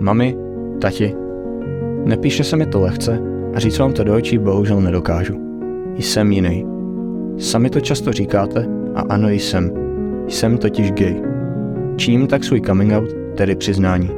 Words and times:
Mami, 0.00 0.36
tati, 0.80 1.14
nepíše 2.04 2.44
se 2.44 2.56
mi 2.56 2.66
to 2.66 2.80
lehce 2.80 3.20
a 3.54 3.58
říct 3.58 3.78
vám 3.78 3.92
to 3.92 4.04
do 4.04 4.14
očí 4.14 4.38
bohužel 4.38 4.80
nedokážu. 4.80 5.34
Jsem 5.98 6.32
jiný. 6.32 6.66
Sami 7.38 7.70
to 7.70 7.80
často 7.80 8.12
říkáte 8.12 8.66
a 8.94 9.00
ano 9.00 9.28
jsem. 9.28 9.72
Jsem 10.28 10.58
totiž 10.58 10.92
gay. 10.92 11.22
Činím 11.96 12.26
tak 12.26 12.44
svůj 12.44 12.60
coming 12.60 12.92
out, 12.92 13.08
tedy 13.34 13.56
přiznání. 13.56 14.10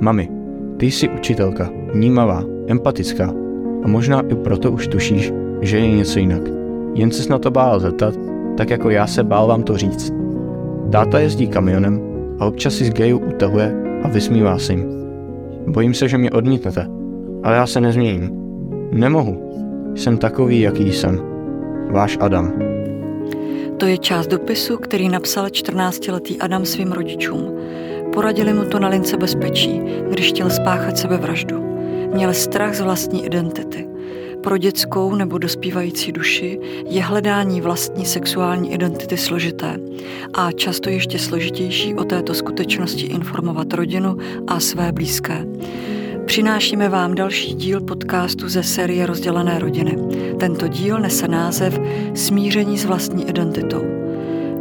Mami, 0.00 0.28
ty 0.76 0.86
jsi 0.86 1.08
učitelka, 1.08 1.70
vnímavá, 1.92 2.44
empatická 2.66 3.34
a 3.84 3.88
možná 3.88 4.20
i 4.28 4.34
proto 4.34 4.72
už 4.72 4.86
tušíš, 4.86 5.32
že 5.60 5.78
je 5.78 5.90
něco 5.90 6.18
jinak. 6.18 6.42
Jen 6.94 7.10
se 7.10 7.30
na 7.30 7.38
to 7.38 7.50
bál 7.50 7.80
zeptat, 7.80 8.14
tak 8.56 8.70
jako 8.70 8.90
já 8.90 9.06
se 9.06 9.24
bál 9.24 9.46
vám 9.46 9.62
to 9.62 9.76
říct. 9.76 10.12
Táta 10.92 11.18
jezdí 11.18 11.46
kamionem 11.46 12.00
a 12.38 12.46
občas 12.46 12.74
si 12.74 12.84
z 12.84 12.90
gayů 12.90 13.18
utahuje 13.18 13.89
a 14.02 14.08
vysmívá 14.08 14.58
se 14.58 14.72
jim. 14.72 14.84
Bojím 15.66 15.94
se, 15.94 16.08
že 16.08 16.18
mě 16.18 16.30
odmítnete, 16.30 16.86
ale 17.42 17.56
já 17.56 17.66
se 17.66 17.80
nezměním. 17.80 18.30
Nemohu. 18.92 19.50
Jsem 19.94 20.18
takový, 20.18 20.60
jaký 20.60 20.92
jsem. 20.92 21.20
Váš 21.90 22.18
Adam. 22.20 22.52
To 23.76 23.86
je 23.86 23.98
část 23.98 24.26
dopisu, 24.26 24.76
který 24.76 25.08
napsal 25.08 25.46
14-letý 25.46 26.40
Adam 26.40 26.64
svým 26.64 26.92
rodičům. 26.92 27.56
Poradili 28.12 28.52
mu 28.52 28.64
to 28.64 28.78
na 28.78 28.88
lince 28.88 29.16
bezpečí, 29.16 29.82
když 30.10 30.28
chtěl 30.28 30.50
spáchat 30.50 30.98
sebevraždu. 30.98 31.64
Měl 32.14 32.34
strach 32.34 32.74
z 32.74 32.80
vlastní 32.80 33.26
identity. 33.26 33.89
Pro 34.42 34.58
dětskou 34.58 35.14
nebo 35.14 35.38
dospívající 35.38 36.12
duši 36.12 36.60
je 36.88 37.02
hledání 37.02 37.60
vlastní 37.60 38.06
sexuální 38.06 38.72
identity 38.72 39.16
složité 39.16 39.80
a 40.34 40.52
často 40.52 40.90
ještě 40.90 41.18
složitější 41.18 41.94
o 41.94 42.04
této 42.04 42.34
skutečnosti 42.34 43.06
informovat 43.06 43.72
rodinu 43.72 44.16
a 44.46 44.60
své 44.60 44.92
blízké. 44.92 45.46
Přinášíme 46.24 46.88
vám 46.88 47.14
další 47.14 47.54
díl 47.54 47.80
podcastu 47.80 48.48
ze 48.48 48.62
série 48.62 49.06
Rozdělené 49.06 49.58
rodiny. 49.58 49.96
Tento 50.40 50.68
díl 50.68 50.98
nese 50.98 51.28
název 51.28 51.80
Smíření 52.14 52.78
s 52.78 52.84
vlastní 52.84 53.28
identitou. 53.28 53.82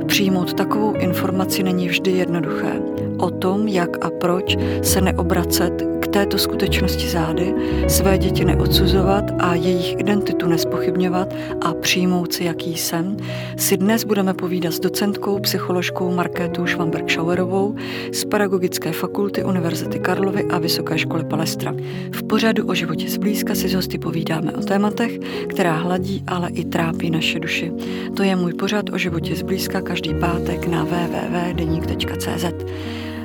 Přijmout 0.05 0.53
takovou 0.53 0.93
informaci 0.93 1.63
není 1.63 1.87
vždy 1.87 2.11
jednoduché. 2.11 2.81
O 3.17 3.31
tom, 3.31 3.67
jak 3.67 4.05
a 4.05 4.09
proč 4.09 4.57
se 4.81 5.01
neobracet 5.01 5.98
této 6.09 6.37
skutečnosti 6.37 7.07
zády, 7.07 7.53
své 7.87 8.17
děti 8.17 8.45
neodsuzovat 8.45 9.23
a 9.39 9.55
jejich 9.55 9.99
identitu 9.99 10.47
nespochybňovat 10.47 11.33
a 11.61 11.73
přijmout 11.73 12.33
si, 12.33 12.43
jaký 12.43 12.77
jsem, 12.77 13.17
si 13.57 13.77
dnes 13.77 14.03
budeme 14.03 14.33
povídat 14.33 14.73
s 14.73 14.79
docentkou, 14.79 15.39
psycholožkou 15.39 16.11
Markétou 16.11 16.65
Švamberg-Schauerovou 16.65 17.75
z 18.11 18.25
Pedagogické 18.25 18.91
fakulty 18.91 19.43
Univerzity 19.43 19.99
Karlovy 19.99 20.43
a 20.43 20.59
Vysoké 20.59 20.97
školy 20.97 21.23
Palestra. 21.23 21.75
V 22.11 22.23
pořadu 22.23 22.67
o 22.67 22.73
životě 22.73 23.09
zblízka 23.09 23.55
si 23.55 23.69
s 23.69 23.73
hosty 23.73 23.97
povídáme 23.97 24.51
o 24.51 24.61
tématech, 24.61 25.19
která 25.47 25.73
hladí, 25.73 26.23
ale 26.27 26.49
i 26.49 26.65
trápí 26.65 27.11
naše 27.11 27.39
duši. 27.39 27.71
To 28.15 28.23
je 28.23 28.35
můj 28.35 28.53
pořad 28.53 28.89
o 28.89 28.97
životě 28.97 29.35
zblízka 29.35 29.81
každý 29.81 30.13
pátek 30.13 30.67
na 30.67 30.83
www.deník.cz. 30.83 32.45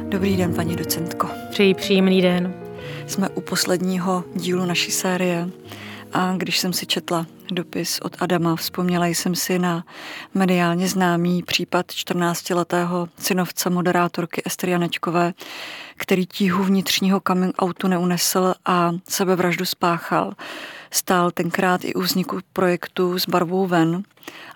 Dobrý 0.09 0.37
den, 0.37 0.55
paní 0.55 0.77
docentko. 0.77 1.29
Přeji 1.51 1.75
příjemný 1.75 2.23
den. 2.23 2.64
Jsme 3.07 3.29
u 3.29 3.41
posledního 3.41 4.25
dílu 4.35 4.67
naší 4.67 4.91
série. 4.91 5.49
A 6.13 6.35
když 6.37 6.59
jsem 6.59 6.73
si 6.73 6.87
četla 6.87 7.27
dopis 7.51 7.99
od 7.99 8.17
Adama, 8.21 8.57
vzpomněla 8.57 9.07
jsem 9.07 9.35
si 9.35 9.59
na 9.59 9.85
mediálně 10.35 10.89
známý 10.89 11.43
případ 11.43 11.87
14-letého 11.87 13.09
synovce 13.19 13.71
moderátorky 13.71 14.43
Estry 14.47 14.71
Janečkové, 14.71 15.33
který 15.97 16.27
tíhu 16.27 16.65
vnitřního 16.65 17.21
coming 17.27 17.63
outu 17.63 17.89
neunesl 17.89 18.55
a 18.67 18.93
sebevraždu 19.09 19.65
spáchal. 19.65 20.33
Stál 20.91 21.31
tenkrát 21.31 21.85
i 21.85 21.95
u 21.95 22.01
vzniku 22.01 22.41
projektu 22.53 23.19
s 23.19 23.29
barvou 23.29 23.67
ven 23.67 24.03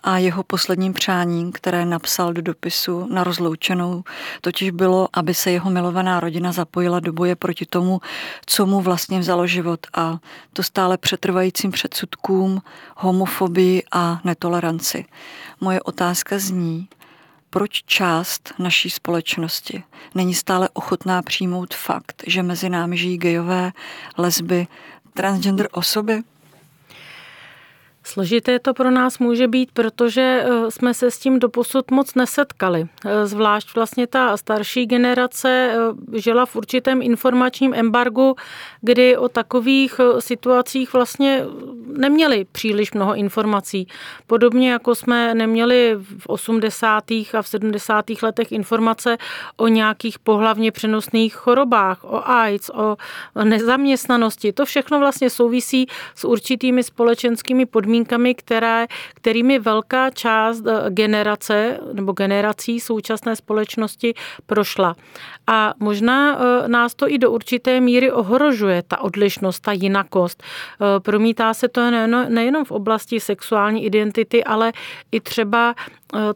a 0.02 0.18
jeho 0.18 0.42
posledním 0.42 0.92
přáním, 0.92 1.52
které 1.52 1.84
napsal 1.84 2.32
do 2.32 2.42
dopisu 2.42 3.06
na 3.12 3.24
rozloučenou, 3.24 4.04
totiž 4.40 4.70
bylo, 4.70 5.08
aby 5.12 5.34
se 5.34 5.50
jeho 5.50 5.70
milovaná 5.70 6.20
rodina 6.20 6.52
zapojila 6.52 7.00
do 7.00 7.12
boje 7.12 7.36
proti 7.36 7.66
tomu, 7.66 8.00
co 8.46 8.66
mu 8.66 8.80
vlastně 8.80 9.18
vzalo 9.18 9.46
život 9.46 9.86
a 9.94 10.18
to 10.52 10.62
stále 10.62 10.98
přetrvajícím 10.98 11.70
předsudkům, 11.70 12.62
homofobii 12.96 13.82
a 13.92 14.20
netoleranci. 14.24 15.04
Moje 15.60 15.82
otázka 15.82 16.38
zní, 16.38 16.88
proč 17.50 17.82
část 17.86 18.54
naší 18.58 18.90
společnosti 18.90 19.82
není 20.14 20.34
stále 20.34 20.68
ochotná 20.72 21.22
přijmout 21.22 21.74
fakt, 21.74 22.22
že 22.26 22.42
mezi 22.42 22.68
námi 22.68 22.96
žijí 22.96 23.18
gejové, 23.18 23.72
lesby, 24.18 24.66
transgender 25.14 25.68
osoby? 25.72 26.22
Složité 28.08 28.58
to 28.58 28.74
pro 28.74 28.90
nás 28.90 29.18
může 29.18 29.48
být, 29.48 29.70
protože 29.72 30.44
eh, 30.44 30.70
jsme 30.70 30.94
se 30.94 31.10
s 31.10 31.18
tím 31.18 31.38
doposud 31.38 31.90
moc 31.90 32.14
nesetkali. 32.14 32.88
Eh, 33.06 33.26
zvlášť 33.26 33.74
vlastně 33.74 34.06
ta 34.06 34.36
starší 34.36 34.86
generace 34.86 35.70
eh, 35.72 36.18
žila 36.18 36.46
v 36.46 36.56
určitém 36.56 37.02
informačním 37.02 37.74
embargu, 37.74 38.36
kdy 38.80 39.16
o 39.16 39.28
takových 39.28 40.00
situacích 40.18 40.92
vlastně 40.92 41.44
neměli 41.96 42.46
příliš 42.52 42.92
mnoho 42.92 43.14
informací. 43.14 43.86
Podobně 44.26 44.72
jako 44.72 44.94
jsme 44.94 45.34
neměli 45.34 45.96
v 46.18 46.26
80. 46.26 47.10
a 47.10 47.42
v 47.42 47.48
70. 47.48 48.04
letech 48.22 48.52
informace 48.52 49.16
o 49.56 49.68
nějakých 49.68 50.18
pohlavně 50.18 50.72
přenosných 50.72 51.34
chorobách, 51.34 52.04
o 52.04 52.22
AIDS, 52.24 52.70
o 52.74 52.96
nezaměstnanosti. 53.44 54.52
To 54.52 54.64
všechno 54.64 54.98
vlastně 54.98 55.30
souvisí 55.30 55.86
s 56.14 56.24
určitými 56.24 56.82
společenskými 56.82 57.66
podmínkami 57.66 57.97
podmínkami, 57.98 58.34
které, 58.34 58.86
kterými 59.14 59.58
velká 59.58 60.10
část 60.10 60.62
eh, 60.66 60.90
generace 60.90 61.78
nebo 61.92 62.12
generací 62.12 62.80
současné 62.80 63.36
společnosti 63.36 64.14
prošla. 64.46 64.94
A 65.46 65.74
možná 65.78 66.38
eh, 66.38 66.68
nás 66.68 66.94
to 66.94 67.10
i 67.10 67.18
do 67.18 67.30
určité 67.30 67.80
míry 67.80 68.12
ohrožuje, 68.12 68.82
ta 68.82 69.00
odlišnost, 69.00 69.60
ta 69.60 69.72
jinakost. 69.72 70.42
Eh, 70.42 71.00
promítá 71.00 71.54
se 71.54 71.68
to 71.68 71.90
nejenom 72.28 72.64
v 72.64 72.70
oblasti 72.70 73.20
sexuální 73.20 73.84
identity, 73.84 74.44
ale 74.44 74.72
i 75.12 75.20
třeba 75.20 75.74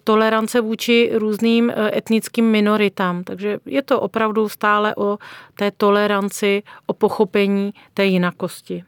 tolerance 0.05 0.61
vůči 0.61 1.11
různým 1.15 1.73
etnickým 1.97 2.45
minoritám. 2.45 3.25
Takže 3.25 3.59
je 3.67 3.83
to 3.83 4.01
opravdu 4.01 4.49
stále 4.49 4.95
o 4.97 5.19
té 5.55 5.71
toleranci, 5.71 6.63
o 6.87 6.93
pochopení 6.93 7.73
té 7.95 8.05
jinakosti. 8.05 8.85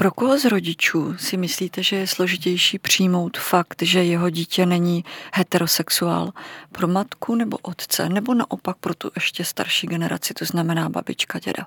Pro 0.00 0.10
koho 0.10 0.38
z 0.38 0.44
rodičů 0.44 1.14
si 1.16 1.36
myslíte, 1.36 1.82
že 1.82 1.96
je 1.96 2.06
složitější 2.06 2.78
přijmout 2.78 3.38
fakt, 3.38 3.82
že 3.82 4.02
jeho 4.02 4.30
dítě 4.30 4.66
není 4.66 5.04
heterosexuál? 5.34 6.30
Pro 6.72 6.88
matku 6.88 7.34
nebo 7.34 7.58
otce? 7.62 8.08
Nebo 8.08 8.34
naopak 8.34 8.76
pro 8.76 8.94
tu 8.94 9.10
ještě 9.14 9.44
starší 9.44 9.86
generaci, 9.86 10.34
to 10.34 10.44
znamená 10.44 10.88
babička, 10.88 11.38
děda? 11.38 11.66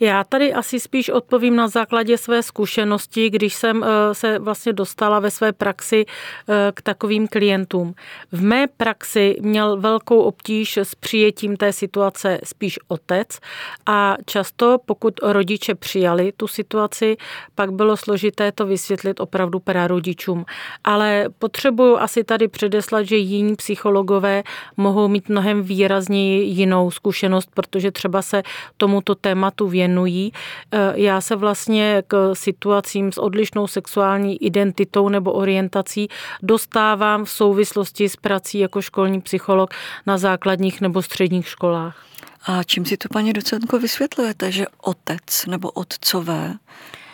Já 0.00 0.24
tady 0.24 0.52
asi 0.52 0.80
spíš 0.80 1.08
odpovím 1.08 1.56
na 1.56 1.68
základě 1.68 2.18
své 2.18 2.42
zkušenosti, 2.42 3.30
když 3.30 3.54
jsem 3.54 3.84
eh, 3.84 4.14
se 4.14 4.38
vlastně 4.38 4.72
dostala 4.72 5.20
ve 5.20 5.30
své 5.30 5.52
praxi 5.52 6.06
eh, 6.06 6.72
k 6.74 6.82
takovým 6.82 7.28
klientům. 7.28 7.94
V 8.32 8.42
mé 8.42 8.66
praxi 8.66 9.36
měl 9.40 9.80
velkou 9.80 10.18
obtíž 10.18 10.76
s 10.76 10.94
přijetím 10.94 11.56
té 11.56 11.72
situace 11.72 12.38
spíš 12.44 12.78
otec 12.88 13.38
a 13.86 14.16
často, 14.26 14.78
pokud 14.86 15.14
rodiče 15.22 15.74
přijali 15.74 16.32
tu 16.36 16.46
situaci, 16.46 17.16
pak 17.58 17.72
bylo 17.72 17.96
složité 17.96 18.52
to 18.52 18.66
vysvětlit 18.66 19.20
opravdu 19.20 19.58
prarodičům. 19.58 20.44
Ale 20.84 21.26
potřebuju 21.38 21.96
asi 21.96 22.24
tady 22.24 22.48
předeslat, 22.48 23.02
že 23.06 23.16
jiní 23.16 23.56
psychologové 23.56 24.42
mohou 24.76 25.08
mít 25.08 25.28
mnohem 25.28 25.62
výrazněji 25.62 26.44
jinou 26.44 26.90
zkušenost, 26.90 27.50
protože 27.54 27.90
třeba 27.90 28.22
se 28.22 28.42
tomuto 28.76 29.14
tématu 29.14 29.68
věnují. 29.68 30.32
Eh, 30.72 30.92
já 30.94 31.20
se 31.20 31.36
vlastně 31.36 32.02
k 32.06 32.34
situacím 32.34 33.12
s 33.12 33.18
odlišnou 33.18 33.66
sexuální 33.66 34.44
identitou 34.44 35.08
nebo 35.08 35.32
orientací 35.32 36.08
dostávám 36.42 37.24
v 37.24 37.30
souvislosti 37.30 38.08
s 38.08 38.16
prací 38.16 38.58
jako 38.58 38.82
školní 38.82 39.20
psycholog 39.20 39.74
na 40.06 40.18
základních 40.18 40.80
nebo 40.80 41.02
středních 41.02 41.48
školách. 41.48 42.04
A 42.46 42.62
čím 42.62 42.84
si 42.84 42.96
to, 42.96 43.08
paní 43.12 43.32
docentko, 43.32 43.78
vysvětlujete, 43.78 44.52
že 44.52 44.66
otec 44.82 45.46
nebo 45.46 45.70
otcové 45.70 46.54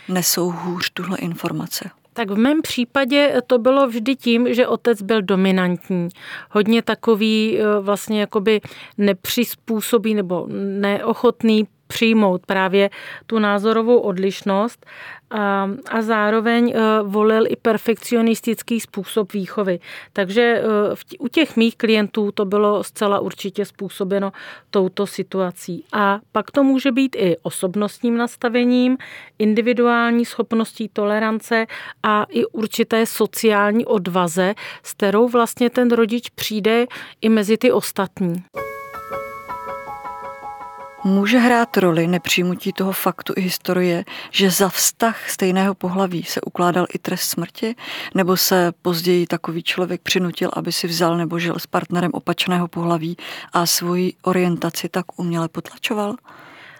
nesou 0.09 0.51
hůř 0.51 0.91
tuhle 0.91 1.19
informace? 1.19 1.91
Tak 2.13 2.31
v 2.31 2.37
mém 2.37 2.63
případě 2.63 3.43
to 3.47 3.59
bylo 3.59 3.87
vždy 3.87 4.17
tím, 4.17 4.55
že 4.55 4.67
otec 4.67 5.03
byl 5.03 5.23
dominantní. 5.23 6.09
Hodně 6.51 6.83
takový 6.83 7.59
eh, 7.59 7.81
vlastně 7.81 8.21
jakoby 8.21 8.61
nepřizpůsobí 8.99 10.15
nebo 10.15 10.47
neochotný 10.81 11.67
přijmout 11.87 12.47
právě 12.47 12.91
tu 13.27 13.39
názorovou 13.39 13.99
odlišnost 13.99 14.87
a, 15.31 15.71
a 15.89 16.03
zároveň 16.03 16.71
e, 16.71 17.03
volil 17.03 17.45
i 17.49 17.57
perfekcionistický 17.57 18.81
způsob 18.81 19.33
výchovy. 19.33 19.81
Takže 20.13 20.43
e, 20.43 20.63
u 21.19 21.29
těch 21.29 21.57
mých 21.57 21.77
klientů 21.77 22.33
to 22.33 22.45
bylo 22.45 22.85
zcela 22.85 23.21
určitě 23.21 23.65
způsobeno 23.65 24.33
touto 24.71 25.07
situací. 25.07 25.85
A 25.93 26.21
pak 26.33 26.51
to 26.51 26.63
může 26.63 26.93
být 26.93 27.17
i 27.17 27.37
osobnostním 27.43 28.17
nastavením, 28.17 28.97
individuální 29.39 30.25
schopností 30.25 30.89
tolerance 30.89 31.67
a 32.03 32.27
i 32.31 32.47
určité 32.47 33.07
sociální 33.07 33.87
odvaze, 33.87 34.55
s 34.83 34.93
kterou 34.93 35.29
vlastně 35.29 35.71
ten 35.71 35.91
rodič 35.91 36.31
přijde 36.31 36.87
i 37.21 37.29
mezi 37.29 37.57
ty 37.57 37.73
ostatní. 37.73 38.45
Může 41.07 41.39
hrát 41.39 41.77
roli 41.77 42.07
nepřijmutí 42.07 42.73
toho 42.73 42.93
faktu 42.93 43.33
i 43.37 43.41
historie, 43.41 44.05
že 44.31 44.51
za 44.51 44.69
vztah 44.69 45.31
stejného 45.31 45.75
pohlaví 45.75 46.23
se 46.23 46.41
ukládal 46.41 46.87
i 46.95 46.99
trest 46.99 47.31
smrti, 47.31 47.75
nebo 48.15 48.37
se 48.37 48.73
později 48.83 49.27
takový 49.27 49.63
člověk 49.63 50.01
přinutil, 50.03 50.51
aby 50.53 50.73
si 50.73 50.87
vzal 50.87 51.17
nebo 51.17 51.39
žil 51.39 51.59
s 51.59 51.67
partnerem 51.67 52.11
opačného 52.15 52.69
pohlaví 52.69 53.17
a 53.53 53.67
svoji 53.67 54.13
orientaci 54.23 54.89
tak 54.89 55.19
uměle 55.19 55.49
potlačoval? 55.49 56.17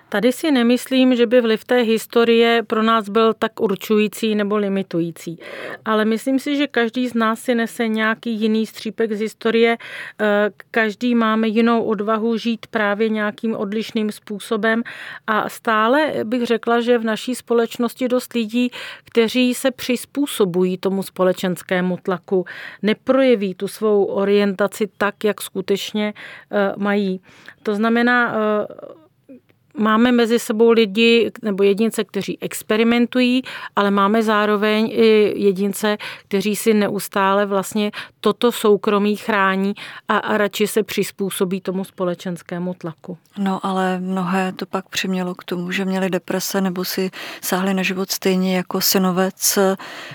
Tady 0.09 0.33
si 0.33 0.51
nemyslím, 0.51 1.17
že 1.17 1.27
by 1.27 1.41
vliv 1.41 1.65
té 1.65 1.77
historie 1.77 2.63
pro 2.67 2.83
nás 2.83 3.09
byl 3.09 3.35
tak 3.35 3.61
určující 3.61 4.35
nebo 4.35 4.57
limitující. 4.57 5.39
Ale 5.85 6.05
myslím 6.05 6.39
si, 6.39 6.57
že 6.57 6.67
každý 6.67 7.09
z 7.09 7.15
nás 7.15 7.41
si 7.41 7.55
nese 7.55 7.89
nějaký 7.89 8.31
jiný 8.31 8.67
střípek 8.67 9.13
z 9.13 9.21
historie. 9.21 9.77
Eh, 10.21 10.51
každý 10.71 11.15
máme 11.15 11.49
jinou 11.49 11.83
odvahu 11.83 12.37
žít 12.37 12.67
právě 12.67 13.09
nějakým 13.09 13.57
odlišným 13.57 14.13
způsobem. 14.13 14.83
A 15.27 15.49
stále 15.49 16.13
bych 16.25 16.43
řekla, 16.43 16.81
že 16.81 16.99
v 16.99 17.05
naší 17.05 17.35
společnosti 17.35 18.09
dost 18.09 18.33
lidí, 18.33 18.71
kteří 19.05 19.55
se 19.55 19.71
přizpůsobují 19.71 20.79
tomu 20.79 21.03
společenskému 21.03 21.99
tlaku, 22.03 22.45
neprojeví 22.83 23.55
tu 23.55 23.69
svou 23.69 24.05
orientaci 24.05 24.89
tak, 24.99 25.25
jak 25.25 25.43
skutečně 25.43 26.15
eh, 26.51 26.73
mají. 26.77 27.21
To 27.63 27.75
znamená, 27.75 28.35
eh, 28.35 29.04
Máme 29.79 30.13
mezi 30.13 30.39
sebou 30.39 30.71
lidi 30.71 31.31
nebo 31.43 31.63
jedince, 31.63 32.05
kteří 32.05 32.39
experimentují, 32.41 33.43
ale 33.77 33.91
máme 33.91 34.23
zároveň 34.23 34.91
i 34.93 35.33
jedince, 35.37 35.97
kteří 36.29 36.57
si 36.57 36.75
neustále 36.75 37.47
vlastně 37.47 37.91
toto 38.21 38.53
soukromí 38.53 39.17
chrání 39.17 39.75
a, 40.09 40.19
a 40.19 40.37
radši 40.37 40.67
se 40.67 40.83
přizpůsobí 40.83 41.61
tomu 41.61 41.85
společenskému 41.85 42.75
tlaku. 42.75 43.19
No 43.39 43.67
ale 43.67 44.01
mnohé 44.01 44.53
to 44.53 44.67
pak 44.67 44.89
přimělo 44.89 45.35
k 45.35 45.45
tomu, 45.45 45.71
že 45.71 45.85
měli 45.85 46.11
deprese 46.11 46.61
nebo 46.61 46.85
si 46.85 47.11
sáhli 47.41 47.75
na 47.75 47.83
život 47.83 48.11
stejně 48.11 48.57
jako 48.57 48.81
synovec 48.81 49.59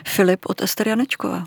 Filip 0.08 0.40
od 0.46 0.62
Ester 0.62 0.88
Janečkové. 0.88 1.44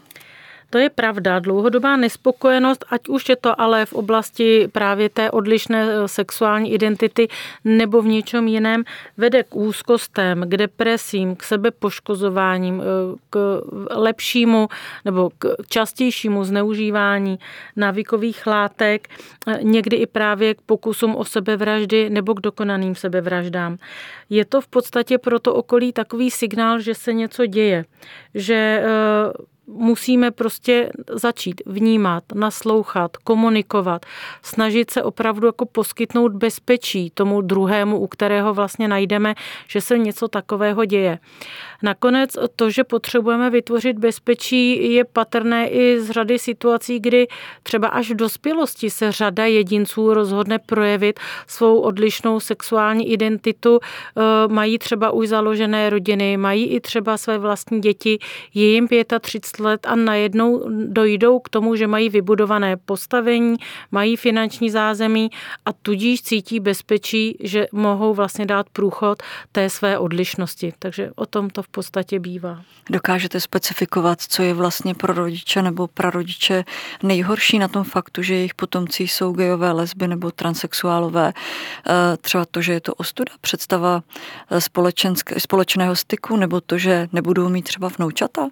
To 0.72 0.78
je 0.78 0.90
pravda. 0.90 1.38
Dlouhodobá 1.38 1.96
nespokojenost, 1.96 2.84
ať 2.90 3.08
už 3.08 3.28
je 3.28 3.36
to 3.36 3.60
ale 3.60 3.86
v 3.86 3.92
oblasti 3.92 4.68
právě 4.72 5.08
té 5.08 5.30
odlišné 5.30 5.88
eh, 5.88 6.08
sexuální 6.08 6.72
identity 6.72 7.28
nebo 7.64 8.02
v 8.02 8.06
něčem 8.06 8.48
jiném, 8.48 8.84
vede 9.16 9.42
k 9.42 9.56
úzkostem, 9.56 10.44
k 10.48 10.56
depresím, 10.56 11.36
k 11.36 11.42
sebepoškozováním, 11.42 12.80
eh, 12.80 12.84
k 13.30 13.62
lepšímu 13.90 14.68
nebo 15.04 15.30
k 15.38 15.46
častějšímu 15.68 16.44
zneužívání 16.44 17.38
návykových 17.76 18.46
látek, 18.46 19.08
eh, 19.46 19.58
někdy 19.62 19.96
i 19.96 20.06
právě 20.06 20.54
k 20.54 20.60
pokusům 20.60 21.16
o 21.16 21.24
sebevraždy 21.24 22.10
nebo 22.10 22.34
k 22.34 22.40
dokonaným 22.40 22.94
sebevraždám. 22.94 23.76
Je 24.30 24.44
to 24.44 24.60
v 24.60 24.68
podstatě 24.68 25.18
pro 25.18 25.38
to 25.38 25.54
okolí 25.54 25.92
takový 25.92 26.30
signál, 26.30 26.80
že 26.80 26.94
se 26.94 27.12
něco 27.12 27.46
děje, 27.46 27.84
že 28.34 28.84
musíme 29.72 30.30
prostě 30.30 30.90
začít 31.12 31.62
vnímat, 31.66 32.24
naslouchat, 32.34 33.16
komunikovat, 33.16 34.06
snažit 34.42 34.90
se 34.90 35.02
opravdu 35.02 35.46
jako 35.46 35.66
poskytnout 35.66 36.32
bezpečí 36.32 37.10
tomu 37.10 37.40
druhému, 37.40 37.98
u 37.98 38.06
kterého 38.06 38.54
vlastně 38.54 38.88
najdeme, 38.88 39.34
že 39.68 39.80
se 39.80 39.98
něco 39.98 40.28
takového 40.28 40.84
děje. 40.84 41.18
Nakonec 41.82 42.36
to, 42.56 42.70
že 42.70 42.84
potřebujeme 42.84 43.50
vytvořit 43.50 43.98
bezpečí, 43.98 44.92
je 44.92 45.04
patrné 45.04 45.68
i 45.68 46.00
z 46.00 46.10
řady 46.10 46.38
situací, 46.38 47.00
kdy 47.00 47.26
třeba 47.62 47.88
až 47.88 48.10
v 48.10 48.14
dospělosti 48.14 48.90
se 48.90 49.12
řada 49.12 49.46
jedinců 49.46 50.14
rozhodne 50.14 50.58
projevit 50.58 51.20
svou 51.46 51.80
odlišnou 51.80 52.40
sexuální 52.40 53.10
identitu, 53.12 53.78
eh, 53.82 54.22
mají 54.48 54.78
třeba 54.78 55.10
už 55.10 55.28
založené 55.28 55.90
rodiny, 55.90 56.36
mají 56.36 56.66
i 56.66 56.80
třeba 56.80 57.16
své 57.16 57.38
vlastní 57.38 57.80
děti, 57.80 58.18
je 58.54 58.66
jim 58.72 58.88
35 59.20 59.61
let 59.62 59.86
a 59.86 59.96
najednou 59.96 60.68
dojdou 60.86 61.38
k 61.38 61.48
tomu, 61.48 61.76
že 61.76 61.86
mají 61.86 62.08
vybudované 62.08 62.76
postavení, 62.76 63.56
mají 63.90 64.16
finanční 64.16 64.70
zázemí 64.70 65.30
a 65.66 65.72
tudíž 65.72 66.22
cítí 66.22 66.60
bezpečí, 66.60 67.36
že 67.40 67.66
mohou 67.72 68.14
vlastně 68.14 68.46
dát 68.46 68.66
průchod 68.72 69.22
té 69.52 69.70
své 69.70 69.98
odlišnosti. 69.98 70.72
Takže 70.78 71.10
o 71.14 71.26
tom 71.26 71.50
to 71.50 71.62
v 71.62 71.68
podstatě 71.68 72.18
bývá. 72.20 72.62
Dokážete 72.90 73.40
specifikovat, 73.40 74.20
co 74.20 74.42
je 74.42 74.54
vlastně 74.54 74.94
pro 74.94 75.14
rodiče 75.14 75.62
nebo 75.62 75.88
prarodiče 75.88 76.64
nejhorší 77.02 77.58
na 77.58 77.68
tom 77.68 77.84
faktu, 77.84 78.22
že 78.22 78.34
jejich 78.34 78.54
potomci 78.54 79.02
jsou 79.02 79.32
gejové, 79.32 79.72
lesby 79.72 80.08
nebo 80.08 80.30
transexuálové? 80.30 81.32
Eh, 81.32 82.16
třeba 82.16 82.44
to, 82.44 82.62
že 82.62 82.72
je 82.72 82.80
to 82.80 82.94
ostuda, 82.94 83.32
představa 83.40 84.02
eh, 84.50 84.60
společného 85.38 85.96
styku, 85.96 86.36
nebo 86.36 86.60
to, 86.60 86.78
že 86.78 87.08
nebudou 87.12 87.48
mít 87.48 87.62
třeba 87.62 87.88
vnoučata? 87.88 88.48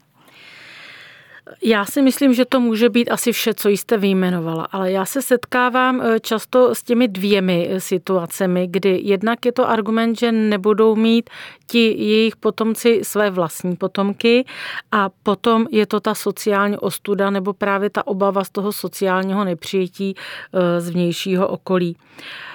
Já 1.63 1.85
si 1.85 2.03
myslím, 2.03 2.35
že 2.35 2.45
to 2.45 2.61
může 2.61 2.89
být 2.89 3.11
asi 3.11 3.33
vše, 3.33 3.55
co 3.55 3.69
jste 3.69 3.97
vyjmenovala, 3.97 4.65
ale 4.65 4.93
já 4.93 5.05
se 5.05 5.23
setkávám 5.23 6.01
eh, 6.01 6.21
často 6.21 6.75
s 6.75 6.83
těmi 6.83 7.09
dvěmi 7.09 7.69
eh, 7.71 7.81
situacemi, 7.81 8.67
kdy 8.71 9.01
jednak 9.03 9.47
je 9.47 9.53
to 9.53 9.69
argument, 9.69 10.19
že 10.19 10.33
nebudou 10.33 10.97
mít 10.97 11.31
ti 11.67 12.05
jejich 12.05 12.37
potomci 12.37 13.01
své 13.03 13.31
vlastní 13.31 13.77
potomky 13.77 14.45
a 14.93 15.09
potom 15.23 15.67
je 15.71 15.87
to 15.87 16.01
ta 16.01 16.15
sociální 16.15 16.79
ostuda 16.79 17.31
nebo 17.31 17.53
právě 17.53 17.91
ta 17.91 18.07
obava 18.07 18.45
z 18.45 18.51
toho 18.51 18.73
sociálního 18.73 19.45
nepřijetí 19.45 20.15
eh, 20.15 20.81
z 20.81 20.91
vnějšího 20.91 21.49
okolí. 21.49 21.97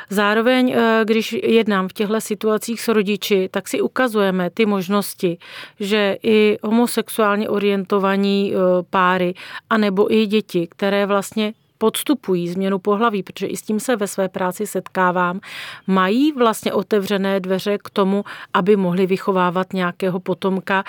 Zároveň, 0.10 0.72
eh, 0.72 1.02
když 1.06 1.34
jednám 1.34 1.88
v 1.88 1.94
těchto 1.94 2.22
situacích 2.22 2.82
s 2.82 2.88
rodiči, 2.88 3.50
tak 3.52 3.68
si 3.68 3.82
ukazujeme 3.82 4.50
ty 4.50 4.66
možnosti, 4.66 5.38
že 5.80 6.18
i 6.24 6.58
homosexuálně 6.64 7.50
orientovaní 7.50 8.54
eh, 8.54 8.58
páry, 8.90 9.34
anebo 9.70 10.14
i 10.14 10.26
děti, 10.26 10.68
které 10.68 11.06
vlastně 11.06 11.54
podstupují 11.78 12.50
změnu 12.50 12.80
pohlaví, 12.80 13.24
protože 13.24 13.48
i 13.48 13.58
s 13.58 13.62
tím 13.62 13.80
se 13.80 13.96
ve 13.96 14.08
své 14.08 14.30
práci 14.30 14.68
setkávám, 14.68 15.40
mají 15.88 16.32
vlastně 16.32 16.74
otevřené 16.74 17.40
dveře 17.40 17.78
k 17.78 17.90
tomu, 17.90 18.24
aby 18.54 18.76
mohli 18.76 19.06
vychovávat 19.06 19.74
nějakého 19.74 20.20
potomka. 20.20 20.84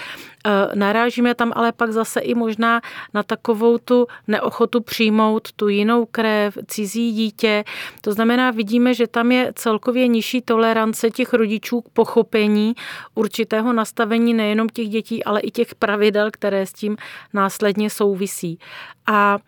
E, 0.47 0.77
narážíme 0.77 1.35
tam 1.35 1.53
ale 1.57 1.73
pak 1.73 1.93
zase 1.93 2.21
i 2.21 2.35
možná 2.35 2.81
na 3.15 3.23
takovou 3.23 3.79
tu 3.79 4.07
neochotu 4.29 4.81
přijmout 4.81 5.53
tu 5.53 5.69
jinou 5.69 6.07
krev, 6.07 6.59
cizí 6.67 7.13
dítě. 7.13 7.65
To 8.01 8.13
znamená, 8.13 8.51
vidíme, 8.51 8.95
že 8.95 9.07
tam 9.07 9.33
je 9.33 9.53
celkově 9.55 10.09
nižší 10.09 10.43
tolerance 10.43 11.11
těch 11.11 11.33
rodičů 11.33 11.81
k 11.81 11.89
pochopení 11.89 12.75
určitého 13.15 13.73
nastavení 13.73 14.35
nejenom 14.35 14.69
těch 14.69 14.89
dětí, 14.89 15.25
ale 15.25 15.41
i 15.41 15.51
těch 15.51 15.75
pravidel, 15.75 16.31
které 16.31 16.67
s 16.67 16.73
tím 16.73 16.97
následně 17.33 17.91
souvisí. 17.91 18.59
A 19.07 19.39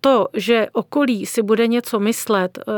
to, 0.00 0.28
že 0.34 0.66
okolí 0.72 1.26
si 1.26 1.42
bude 1.42 1.66
něco 1.66 2.00
myslet, 2.00 2.58
eh, 2.58 2.72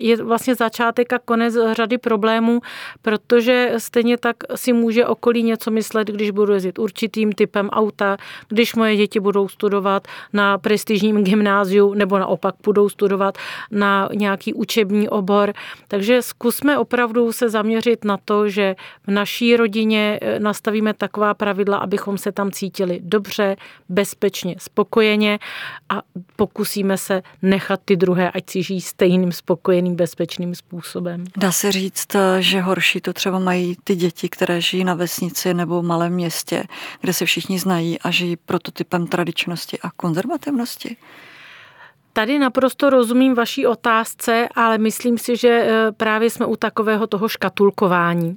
je 0.00 0.16
vlastně 0.22 0.54
začátek 0.54 1.12
a 1.12 1.18
konec 1.18 1.54
řady 1.72 1.98
problémů, 1.98 2.60
protože 3.02 3.72
stejně 3.78 4.18
tak 4.18 4.36
si 4.54 4.72
může 4.72 5.06
okolí 5.06 5.42
něco 5.42 5.70
myslet, 5.70 6.08
když 6.08 6.30
budu 6.30 6.52
jezdit 6.52 6.78
určitým 6.78 7.32
typem 7.32 7.68
auta, 7.68 8.16
když 8.48 8.74
moje 8.74 8.96
děti 8.96 9.20
budou 9.20 9.48
studovat 9.48 10.08
na 10.32 10.58
prestižním 10.58 11.24
gymnáziu 11.24 11.94
nebo 11.94 12.18
naopak 12.18 12.54
budou 12.64 12.88
studovat 12.88 13.38
na 13.70 14.08
nějaký 14.14 14.54
učební 14.54 15.08
obor. 15.08 15.52
Takže 15.88 16.22
zkusme 16.22 16.78
opravdu 16.78 17.32
se 17.32 17.48
zaměřit 17.48 18.04
na 18.04 18.18
to, 18.24 18.48
že 18.48 18.76
v 19.06 19.10
naší 19.10 19.56
rodině 19.56 20.18
eh, 20.22 20.40
nastavíme 20.40 20.94
taková 20.94 21.34
pravidla, 21.34 21.76
abychom 21.76 22.18
se 22.18 22.32
tam 22.32 22.50
cítili 22.50 23.00
dobře, 23.02 23.56
bezpečně, 23.88 24.56
spokojeně 24.58 25.38
a 25.88 26.02
pokusíme 26.36 26.98
se 26.98 27.22
nechat 27.42 27.80
ty 27.84 27.96
druhé, 27.96 28.30
ať 28.30 28.50
si 28.50 28.62
žijí 28.62 28.80
stejným 28.80 29.32
spokojením 29.32 29.53
spokojeným, 29.54 29.96
bezpečným 29.96 30.54
způsobem. 30.54 31.24
Dá 31.36 31.52
se 31.52 31.72
říct, 31.72 32.16
že 32.40 32.60
horší 32.60 33.00
to 33.00 33.12
třeba 33.12 33.38
mají 33.38 33.76
ty 33.84 33.96
děti, 33.96 34.28
které 34.28 34.60
žijí 34.60 34.84
na 34.84 34.94
vesnici 34.94 35.54
nebo 35.54 35.82
malém 35.82 36.12
městě, 36.12 36.64
kde 37.00 37.12
se 37.12 37.24
všichni 37.24 37.58
znají 37.58 37.98
a 37.98 38.10
žijí 38.10 38.36
prototypem 38.36 39.06
tradičnosti 39.06 39.78
a 39.82 39.90
konzervativnosti? 39.90 40.96
Tady 42.16 42.38
naprosto 42.38 42.90
rozumím 42.90 43.34
vaší 43.34 43.66
otázce, 43.66 44.48
ale 44.54 44.78
myslím 44.78 45.18
si, 45.18 45.36
že 45.36 45.48
eh, 45.48 45.92
právě 45.92 46.30
jsme 46.30 46.46
u 46.46 46.56
takového 46.56 47.06
toho 47.06 47.28
škatulkování. 47.28 48.36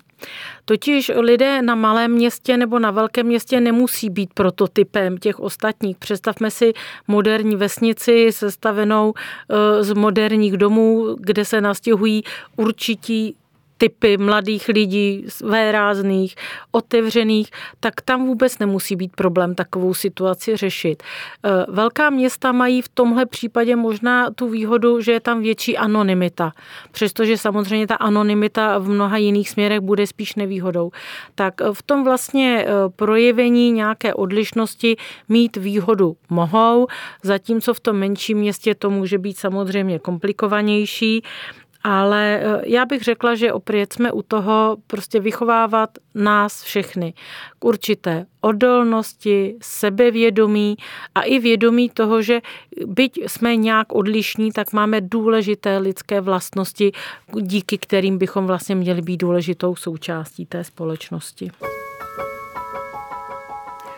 Totiž 0.65 1.11
lidé 1.15 1.61
na 1.61 1.75
malém 1.75 2.11
městě 2.11 2.57
nebo 2.57 2.79
na 2.79 2.91
velkém 2.91 3.25
městě 3.25 3.61
nemusí 3.61 4.09
být 4.09 4.33
prototypem 4.33 5.17
těch 5.17 5.39
ostatních. 5.39 5.97
Představme 5.97 6.51
si 6.51 6.73
moderní 7.07 7.55
vesnici 7.55 8.31
sestavenou 8.31 9.13
eh, 9.49 9.83
z 9.83 9.93
moderních 9.93 10.57
domů, 10.57 11.15
kde 11.19 11.45
se 11.45 11.61
nastěhují 11.61 12.23
určití 12.55 13.35
typy 13.77 14.17
mladých 14.17 14.67
lidí, 14.67 15.25
svérázných, 15.27 16.35
otevřených, 16.71 17.49
tak 17.79 18.01
tam 18.01 18.27
vůbec 18.27 18.59
nemusí 18.59 18.95
být 18.95 19.15
problém 19.15 19.55
takovou 19.55 19.93
situaci 19.93 20.57
řešit. 20.57 21.03
E, 21.03 21.71
velká 21.71 22.09
města 22.09 22.51
mají 22.51 22.81
v 22.81 22.89
tomhle 22.89 23.25
případě 23.25 23.75
možná 23.75 24.31
tu 24.31 24.49
výhodu, 24.49 25.01
že 25.01 25.11
je 25.11 25.19
tam 25.19 25.41
větší 25.41 25.77
anonymita, 25.77 26.51
přestože 26.91 27.37
samozřejmě 27.37 27.87
ta 27.87 27.95
anonymita 27.95 28.77
v 28.77 28.89
mnoha 28.89 29.17
jiných 29.17 29.49
směrech 29.49 29.79
bude 29.79 30.07
spíš 30.07 30.35
nevýhodou. 30.35 30.91
Tak 31.35 31.53
v 31.73 31.83
tom 31.83 32.03
vlastně 32.03 32.65
e, 32.67 32.89
projevení 32.95 33.71
nějaké 33.71 34.13
odlišnosti 34.13 34.95
mít 35.29 35.57
výhodu 35.57 36.15
mohou, 36.29 36.87
zatímco 37.23 37.73
v 37.73 37.79
tom 37.79 37.95
menším 37.95 38.37
městě 38.37 38.75
to 38.75 38.89
může 38.89 39.17
být 39.17 39.37
samozřejmě 39.37 39.99
komplikovanější. 39.99 41.23
Ale 41.83 42.39
eh, 42.41 42.61
já 42.65 42.85
bych 42.85 43.01
řekla, 43.01 43.35
že 43.35 43.53
opět 43.53 43.93
jsme 43.93 44.11
u 44.11 44.21
toho 44.21 44.77
prostě 44.87 45.19
vychovávat 45.19 45.89
nás 46.15 46.63
všechny 46.63 47.13
k 47.59 47.65
určité 47.65 48.25
odolnosti, 48.41 49.55
sebevědomí 49.61 50.77
a 51.15 51.21
i 51.21 51.39
vědomí 51.39 51.89
toho, 51.89 52.21
že 52.21 52.41
byť 52.85 53.19
jsme 53.27 53.55
nějak 53.55 53.95
odlišní, 53.95 54.51
tak 54.51 54.73
máme 54.73 55.01
důležité 55.01 55.77
lidské 55.77 56.21
vlastnosti, 56.21 56.91
díky 57.41 57.77
kterým 57.77 58.17
bychom 58.17 58.47
vlastně 58.47 58.75
měli 58.75 59.01
být 59.01 59.17
důležitou 59.17 59.75
součástí 59.75 60.45
té 60.45 60.63
společnosti. 60.63 61.51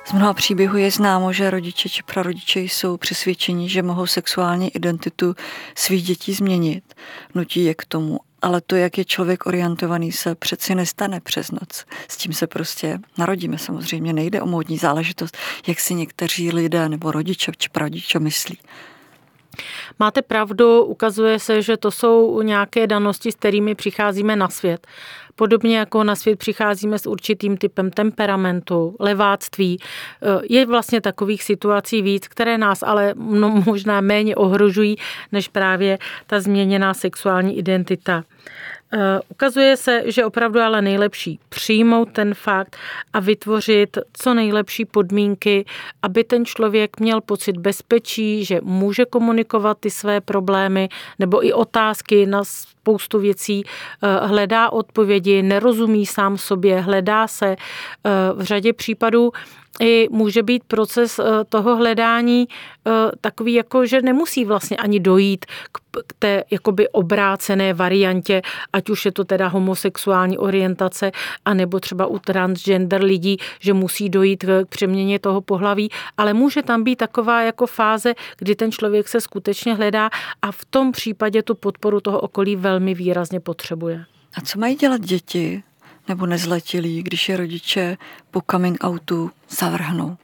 Z 0.09 0.13
mnoha 0.13 0.33
příběhů 0.33 0.77
je 0.77 0.91
známo, 0.91 1.33
že 1.33 1.51
rodiče 1.51 1.89
či 1.89 2.03
prarodiče 2.03 2.59
jsou 2.59 2.97
přesvědčeni, 2.97 3.69
že 3.69 3.83
mohou 3.83 4.07
sexuální 4.07 4.75
identitu 4.75 5.35
svých 5.75 6.03
dětí 6.03 6.33
změnit. 6.33 6.83
Nutí 7.35 7.63
je 7.63 7.75
k 7.75 7.85
tomu, 7.85 8.19
ale 8.41 8.61
to, 8.61 8.75
jak 8.75 8.97
je 8.97 9.05
člověk 9.05 9.45
orientovaný, 9.45 10.11
se 10.11 10.35
přeci 10.35 10.75
nestane 10.75 11.19
přes 11.19 11.51
noc. 11.51 11.85
S 12.07 12.17
tím 12.17 12.33
se 12.33 12.47
prostě 12.47 12.99
narodíme. 13.17 13.57
Samozřejmě 13.57 14.13
nejde 14.13 14.41
o 14.41 14.45
módní 14.45 14.77
záležitost, 14.77 15.37
jak 15.67 15.79
si 15.79 15.93
někteří 15.93 16.51
lidé 16.51 16.89
nebo 16.89 17.11
rodiče 17.11 17.51
či 17.57 17.69
prarodiče 17.69 18.19
myslí. 18.19 18.57
Máte 19.99 20.21
pravdu, 20.21 20.83
ukazuje 20.83 21.39
se, 21.39 21.61
že 21.61 21.77
to 21.77 21.91
jsou 21.91 22.41
nějaké 22.41 22.87
danosti, 22.87 23.31
s 23.31 23.35
kterými 23.35 23.75
přicházíme 23.75 24.35
na 24.35 24.49
svět. 24.49 24.87
Podobně 25.35 25.77
jako 25.77 26.03
na 26.03 26.15
svět 26.15 26.39
přicházíme 26.39 26.99
s 26.99 27.07
určitým 27.07 27.57
typem 27.57 27.91
temperamentu, 27.91 28.95
leváctví. 28.99 29.79
Eh, 29.79 30.41
je 30.49 30.65
vlastně 30.65 31.01
takových 31.01 31.43
situací 31.43 32.01
víc, 32.01 32.27
které 32.27 32.57
nás 32.57 32.83
ale 32.83 33.13
možná 33.65 34.01
méně 34.01 34.35
ohrožují, 34.35 34.95
než 35.31 35.47
právě 35.47 35.97
ta 36.27 36.39
změněná 36.39 36.93
sexuální 36.93 37.57
identita. 37.57 38.23
Eh, 38.93 39.19
ukazuje 39.29 39.77
se, 39.77 40.03
že 40.05 40.25
opravdu 40.25 40.59
ale 40.59 40.81
nejlepší 40.81 41.39
přijmout 41.49 42.11
ten 42.11 42.33
fakt 42.33 42.77
a 43.13 43.19
vytvořit 43.19 43.97
co 44.13 44.33
nejlepší 44.33 44.85
podmínky, 44.85 45.65
aby 46.01 46.23
ten 46.23 46.45
člověk 46.45 46.99
měl 46.99 47.21
pocit 47.21 47.57
bezpečí, 47.57 48.45
že 48.45 48.59
může 48.63 49.05
komunikovat 49.05 49.77
ty 49.79 49.89
své 49.89 50.21
problémy 50.21 50.89
nebo 51.19 51.45
i 51.45 51.53
otázky 51.53 52.25
na 52.25 52.43
spoustu 52.89 53.19
věcí, 53.19 53.63
eh, 53.63 54.27
hledá 54.27 54.69
odpovědi, 54.69 55.43
nerozumí 55.43 56.05
sám 56.05 56.37
sobě, 56.37 56.81
hledá 56.81 57.27
se 57.27 57.45
eh, 57.55 58.09
v 58.33 58.43
řadě 58.43 58.73
případů 58.73 59.31
i 59.81 60.07
může 60.11 60.43
být 60.43 60.63
proces 60.67 61.19
toho 61.49 61.75
hledání 61.75 62.47
takový, 63.21 63.53
jako 63.53 63.85
že 63.85 64.01
nemusí 64.01 64.45
vlastně 64.45 64.77
ani 64.77 64.99
dojít 64.99 65.45
k 66.07 66.13
té 66.19 66.43
jakoby 66.51 66.89
obrácené 66.89 67.73
variantě, 67.73 68.41
ať 68.73 68.89
už 68.89 69.05
je 69.05 69.11
to 69.11 69.23
teda 69.23 69.47
homosexuální 69.47 70.37
orientace, 70.37 71.11
anebo 71.45 71.79
třeba 71.79 72.05
u 72.05 72.19
transgender 72.19 73.03
lidí, 73.03 73.37
že 73.59 73.73
musí 73.73 74.09
dojít 74.09 74.43
k 74.43 74.69
přeměně 74.69 75.19
toho 75.19 75.41
pohlaví, 75.41 75.89
ale 76.17 76.33
může 76.33 76.61
tam 76.63 76.83
být 76.83 76.95
taková 76.95 77.41
jako 77.41 77.67
fáze, 77.67 78.13
kdy 78.37 78.55
ten 78.55 78.71
člověk 78.71 79.07
se 79.07 79.21
skutečně 79.21 79.73
hledá 79.73 80.09
a 80.41 80.51
v 80.51 80.65
tom 80.65 80.91
případě 80.91 81.43
tu 81.43 81.55
podporu 81.55 81.99
toho 82.01 82.19
okolí 82.19 82.55
velmi 82.55 82.78
výrazně 82.79 83.39
potřebuje. 83.39 84.05
A 84.33 84.41
co 84.41 84.59
mají 84.59 84.75
dělat 84.75 85.01
děti 85.01 85.63
nebo 86.07 86.25
nezletilí, 86.25 87.03
když 87.03 87.29
je 87.29 87.37
rodiče 87.37 87.97
po 88.31 88.41
coming 88.51 88.83
outu 88.83 89.31
zavrhnou? 89.49 90.17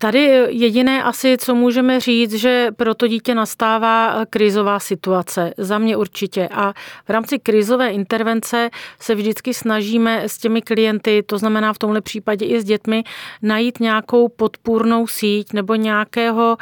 Tady 0.00 0.18
jediné 0.48 1.02
asi, 1.02 1.36
co 1.40 1.54
můžeme 1.54 2.00
říct, 2.00 2.32
že 2.32 2.68
pro 2.76 2.94
to 2.94 3.06
dítě 3.06 3.34
nastává 3.34 4.24
krizová 4.30 4.80
situace. 4.80 5.54
Za 5.56 5.78
mě 5.78 5.96
určitě. 5.96 6.48
A 6.48 6.72
v 7.06 7.10
rámci 7.10 7.38
krizové 7.38 7.90
intervence 7.90 8.70
se 9.00 9.14
vždycky 9.14 9.54
snažíme 9.54 10.22
s 10.22 10.38
těmi 10.38 10.62
klienty, 10.62 11.22
to 11.22 11.38
znamená 11.38 11.72
v 11.72 11.78
tomhle 11.78 12.00
případě 12.00 12.46
i 12.46 12.60
s 12.60 12.64
dětmi, 12.64 13.04
najít 13.42 13.80
nějakou 13.80 14.28
podpůrnou 14.28 15.06
síť 15.06 15.52
nebo 15.52 15.74
nějakého 15.74 16.56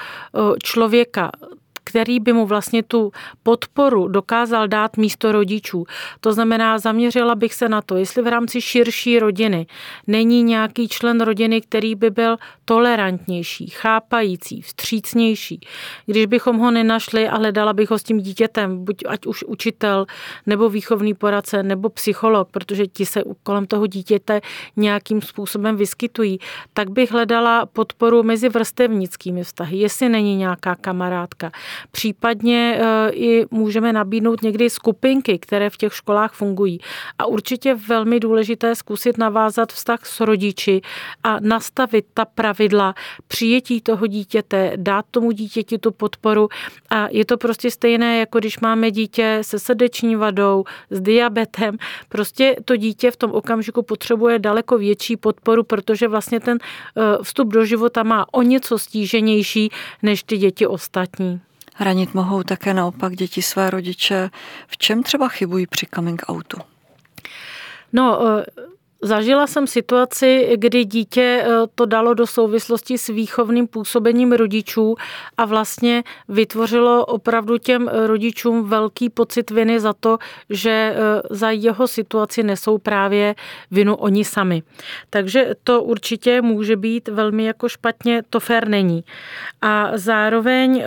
člověka 0.62 1.30
který 1.86 2.20
by 2.20 2.32
mu 2.32 2.46
vlastně 2.46 2.82
tu 2.82 3.12
podporu 3.42 4.08
dokázal 4.08 4.68
dát 4.68 4.96
místo 4.96 5.32
rodičů. 5.32 5.84
To 6.20 6.32
znamená, 6.32 6.78
zaměřila 6.78 7.34
bych 7.34 7.54
se 7.54 7.68
na 7.68 7.82
to, 7.82 7.96
jestli 7.96 8.22
v 8.22 8.26
rámci 8.26 8.60
širší 8.60 9.18
rodiny 9.18 9.66
není 10.06 10.42
nějaký 10.42 10.88
člen 10.88 11.20
rodiny, 11.20 11.60
který 11.60 11.94
by 11.94 12.10
byl 12.10 12.36
tolerantnější, 12.64 13.66
chápající, 13.66 14.62
vstřícnější. 14.62 15.60
Když 16.06 16.26
bychom 16.26 16.58
ho 16.58 16.70
nenašli 16.70 17.28
a 17.28 17.36
hledala 17.36 17.72
bych 17.72 17.90
ho 17.90 17.98
s 17.98 18.02
tím 18.02 18.20
dítětem, 18.20 18.84
buď 18.84 18.96
ať 19.08 19.26
už 19.26 19.44
učitel, 19.44 20.06
nebo 20.46 20.68
výchovný 20.68 21.14
poradce, 21.14 21.62
nebo 21.62 21.88
psycholog, 21.88 22.50
protože 22.50 22.86
ti 22.86 23.06
se 23.06 23.22
kolem 23.42 23.66
toho 23.66 23.86
dítěte 23.86 24.40
nějakým 24.76 25.22
způsobem 25.22 25.76
vyskytují, 25.76 26.38
tak 26.72 26.90
bych 26.90 27.12
hledala 27.12 27.66
podporu 27.66 28.22
mezi 28.22 28.48
vrstevnickými 28.48 29.44
vztahy, 29.44 29.78
jestli 29.78 30.08
není 30.08 30.36
nějaká 30.36 30.74
kamarádka, 30.74 31.50
Případně 31.90 32.78
eh, 32.80 33.10
i 33.10 33.46
můžeme 33.50 33.92
nabídnout 33.92 34.42
někdy 34.42 34.70
skupinky, 34.70 35.38
které 35.38 35.70
v 35.70 35.76
těch 35.76 35.94
školách 35.94 36.32
fungují. 36.32 36.78
A 37.18 37.26
určitě 37.26 37.74
velmi 37.74 38.20
důležité 38.20 38.74
zkusit 38.74 39.18
navázat 39.18 39.72
vztah 39.72 40.06
s 40.06 40.20
rodiči 40.20 40.80
a 41.22 41.36
nastavit 41.40 42.06
ta 42.14 42.24
pravidla 42.24 42.94
přijetí 43.28 43.80
toho 43.80 44.06
dítěte, 44.06 44.72
dát 44.76 45.04
tomu 45.10 45.30
dítěti 45.30 45.78
tu 45.78 45.90
podporu. 45.90 46.48
A 46.90 47.08
je 47.10 47.24
to 47.24 47.36
prostě 47.36 47.70
stejné, 47.70 48.18
jako 48.18 48.38
když 48.38 48.60
máme 48.60 48.90
dítě 48.90 49.38
se 49.42 49.58
srdeční 49.58 50.16
vadou, 50.16 50.64
s 50.90 51.00
diabetem. 51.00 51.76
Prostě 52.08 52.56
to 52.64 52.76
dítě 52.76 53.10
v 53.10 53.16
tom 53.16 53.32
okamžiku 53.32 53.82
potřebuje 53.82 54.38
daleko 54.38 54.78
větší 54.78 55.16
podporu, 55.16 55.62
protože 55.64 56.08
vlastně 56.08 56.40
ten 56.40 56.58
eh, 56.58 57.02
vstup 57.22 57.48
do 57.48 57.64
života 57.64 58.02
má 58.02 58.26
o 58.32 58.42
něco 58.42 58.78
stíženější 58.78 59.70
než 60.02 60.22
ty 60.22 60.38
děti 60.38 60.66
ostatní. 60.66 61.40
Ranit 61.80 62.14
mohou 62.14 62.42
také 62.42 62.74
naopak 62.74 63.16
děti 63.16 63.42
své 63.42 63.70
rodiče. 63.70 64.30
V 64.66 64.78
čem 64.78 65.02
třeba 65.02 65.28
chybují 65.28 65.66
při 65.66 65.86
coming 65.94 66.22
outu? 66.30 66.58
No, 67.92 68.20
eh, 68.38 68.44
Zažila 69.02 69.46
jsem 69.46 69.66
situaci, 69.66 70.52
kdy 70.56 70.84
dítě 70.84 71.44
eh, 71.44 71.48
to 71.74 71.86
dalo 71.86 72.14
do 72.14 72.26
souvislosti 72.26 72.98
s 72.98 73.06
výchovným 73.06 73.66
působením 73.66 74.32
rodičů 74.32 74.94
a 75.36 75.44
vlastně 75.44 76.02
vytvořilo 76.28 77.06
opravdu 77.06 77.58
těm 77.58 77.88
rodičům 77.88 78.64
velký 78.64 79.10
pocit 79.10 79.50
viny 79.50 79.80
za 79.80 79.92
to, 79.92 80.18
že 80.50 80.70
eh, 80.70 80.96
za 81.30 81.50
jeho 81.50 81.88
situaci 81.88 82.42
nesou 82.42 82.78
právě 82.78 83.34
vinu 83.70 83.96
oni 83.96 84.24
sami. 84.24 84.62
Takže 85.10 85.54
to 85.64 85.82
určitě 85.82 86.42
může 86.42 86.76
být 86.76 87.08
velmi 87.08 87.44
jako 87.44 87.68
špatně, 87.68 88.22
to 88.30 88.40
fér 88.40 88.68
není. 88.68 89.04
A 89.62 89.90
zároveň 89.94 90.84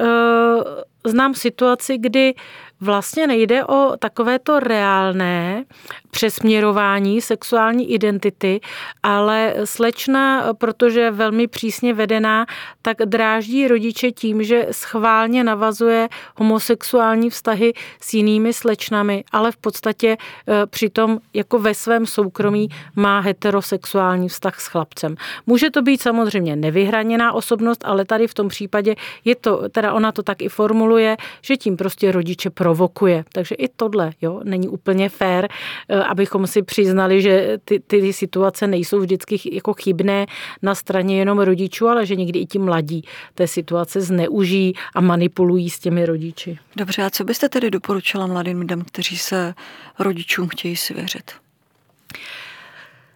znám 1.05 1.33
situaci, 1.33 1.97
kdy 1.97 2.33
vlastně 2.81 3.27
nejde 3.27 3.65
o 3.65 3.97
takovéto 3.99 4.59
reálné 4.59 5.65
přesměrování 6.11 7.21
sexuální 7.21 7.93
identity, 7.93 8.61
ale 9.03 9.53
slečna, 9.63 10.53
protože 10.53 10.99
je 10.99 11.11
velmi 11.11 11.47
přísně 11.47 11.93
vedená, 11.93 12.45
tak 12.81 12.97
dráždí 13.05 13.67
rodiče 13.67 14.11
tím, 14.11 14.43
že 14.43 14.67
schválně 14.71 15.43
navazuje 15.43 16.09
homosexuální 16.35 17.29
vztahy 17.29 17.73
s 18.01 18.13
jinými 18.13 18.53
slečnami, 18.53 19.23
ale 19.31 19.51
v 19.51 19.57
podstatě 19.57 20.07
e, 20.07 20.65
přitom 20.65 21.19
jako 21.33 21.59
ve 21.59 21.73
svém 21.73 22.05
soukromí 22.05 22.69
má 22.95 23.19
heterosexuální 23.19 24.29
vztah 24.29 24.59
s 24.59 24.67
chlapcem. 24.67 25.15
Může 25.47 25.69
to 25.69 25.81
být 25.81 26.01
samozřejmě 26.01 26.55
nevyhraněná 26.55 27.33
osobnost, 27.33 27.85
ale 27.85 28.05
tady 28.05 28.27
v 28.27 28.33
tom 28.33 28.47
případě 28.47 28.95
je 29.25 29.35
to, 29.35 29.69
teda 29.69 29.93
ona 29.93 30.11
to 30.11 30.23
tak 30.23 30.41
i 30.41 30.49
formuluje, 30.49 31.17
že 31.41 31.57
tím 31.57 31.77
prostě 31.77 32.11
rodiče 32.11 32.49
provokuje. 32.69 33.25
Takže 33.33 33.55
i 33.55 33.67
tohle 33.67 34.11
jo, 34.21 34.41
není 34.43 34.67
úplně 34.67 35.09
fér, 35.09 35.47
e, 35.89 36.03
abychom 36.03 36.47
si 36.47 36.61
přiznali, 36.61 37.21
že 37.21 37.57
ty, 37.65 37.79
ty 37.79 38.13
situace 38.13 38.67
nejsou 38.67 38.99
vždycky 38.99 39.39
jako 39.51 39.73
chybné 39.73 40.25
na 40.61 40.75
straně 40.75 41.19
jenom 41.19 41.39
rodičů, 41.39 41.87
ale 41.87 42.05
že 42.05 42.15
někdy 42.15 42.39
i 42.39 42.45
ti 42.45 42.59
mladí 42.59 43.03
té 43.33 43.47
situace 43.47 44.01
zneužijí 44.01 44.73
a 44.95 45.01
manipulují 45.01 45.69
s 45.69 45.79
těmi 45.79 46.05
rodiči. 46.05 46.57
Dobře, 46.75 47.03
a 47.03 47.09
co 47.09 47.23
byste 47.23 47.49
tedy 47.49 47.71
doporučila 47.71 48.27
mladým 48.27 48.59
lidem, 48.59 48.81
kteří 48.81 49.17
se 49.17 49.53
rodičům 49.99 50.47
chtějí 50.47 50.75
svěřit? 50.75 51.31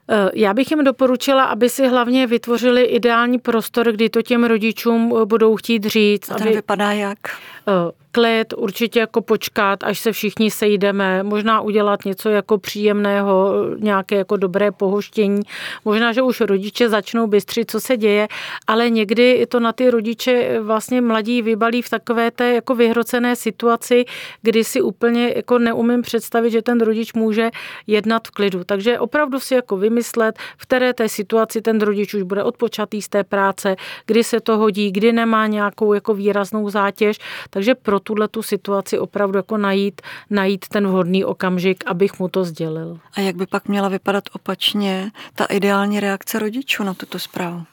Eh, 0.09 0.29
já 0.33 0.53
bych 0.53 0.71
jim 0.71 0.83
doporučila, 0.83 1.43
aby 1.43 1.69
si 1.69 1.87
hlavně 1.87 2.27
vytvořili 2.27 2.83
ideální 2.83 3.39
prostor, 3.39 3.91
kdy 3.91 4.09
to 4.09 4.21
těm 4.21 4.43
rodičům 4.43 5.13
budou 5.25 5.55
chtít 5.55 5.85
říct. 5.85 6.31
A 6.31 6.35
ten 6.35 6.47
aby... 6.47 6.55
vypadá 6.55 6.91
jak? 6.91 7.17
Eh, 7.67 7.91
klid, 8.13 8.53
určitě 8.57 8.99
jako 8.99 9.21
počkat, 9.21 9.83
až 9.83 9.99
se 9.99 10.11
všichni 10.11 10.51
sejdeme, 10.51 11.23
možná 11.23 11.61
udělat 11.61 12.05
něco 12.05 12.29
jako 12.29 12.57
příjemného, 12.57 13.53
nějaké 13.77 14.15
jako 14.15 14.37
dobré 14.37 14.71
pohoštění. 14.71 15.41
Možná, 15.85 16.13
že 16.13 16.21
už 16.21 16.41
rodiče 16.41 16.89
začnou 16.89 17.27
bystřit, 17.27 17.71
co 17.71 17.79
se 17.79 17.97
děje, 17.97 18.27
ale 18.67 18.89
někdy 18.89 19.45
to 19.49 19.59
na 19.59 19.73
ty 19.73 19.89
rodiče 19.89 20.59
vlastně 20.61 21.01
mladí 21.01 21.41
vybalí 21.41 21.81
v 21.81 21.89
takové 21.89 22.31
té 22.31 22.53
jako 22.53 22.75
vyhrocené 22.75 23.35
situaci, 23.35 24.05
kdy 24.41 24.63
si 24.63 24.81
úplně 24.81 25.33
jako 25.35 25.59
neumím 25.59 26.01
představit, 26.01 26.51
že 26.51 26.61
ten 26.61 26.81
rodič 26.81 27.13
může 27.13 27.49
jednat 27.87 28.27
v 28.27 28.31
klidu. 28.31 28.63
Takže 28.63 28.99
opravdu 28.99 29.39
si 29.39 29.55
jako 29.55 29.77
vymyslet, 29.77 30.35
v 30.57 30.65
které 30.65 30.93
té 30.93 31.09
situaci 31.09 31.61
ten 31.61 31.81
rodič 31.81 32.13
už 32.13 32.23
bude 32.23 32.43
odpočatý 32.43 33.01
z 33.01 33.09
té 33.09 33.23
práce, 33.23 33.75
kdy 34.05 34.23
se 34.23 34.39
to 34.39 34.57
hodí, 34.57 34.91
kdy 34.91 35.13
nemá 35.13 35.47
nějakou 35.47 35.93
jako 35.93 36.13
výraznou 36.13 36.69
zátěž. 36.69 37.17
Takže 37.53 37.75
pro 37.75 37.99
tuhle 37.99 38.27
tu 38.27 38.43
situaci 38.43 38.99
opravdu 38.99 39.37
jako 39.37 39.57
najít, 39.57 40.01
najít 40.29 40.67
ten 40.67 40.87
vhodný 40.87 41.25
okamžik, 41.25 41.83
abych 41.87 42.19
mu 42.19 42.27
to 42.27 42.43
sdělil. 42.43 42.99
A 43.13 43.21
jak 43.21 43.35
by 43.35 43.47
pak 43.47 43.67
měla 43.67 43.89
vypadat 43.89 44.23
opačně 44.33 45.11
ta 45.35 45.45
ideální 45.45 45.99
reakce 45.99 46.39
rodičů 46.39 46.83
na 46.83 46.93
tuto 46.93 47.19
zprávu? 47.19 47.63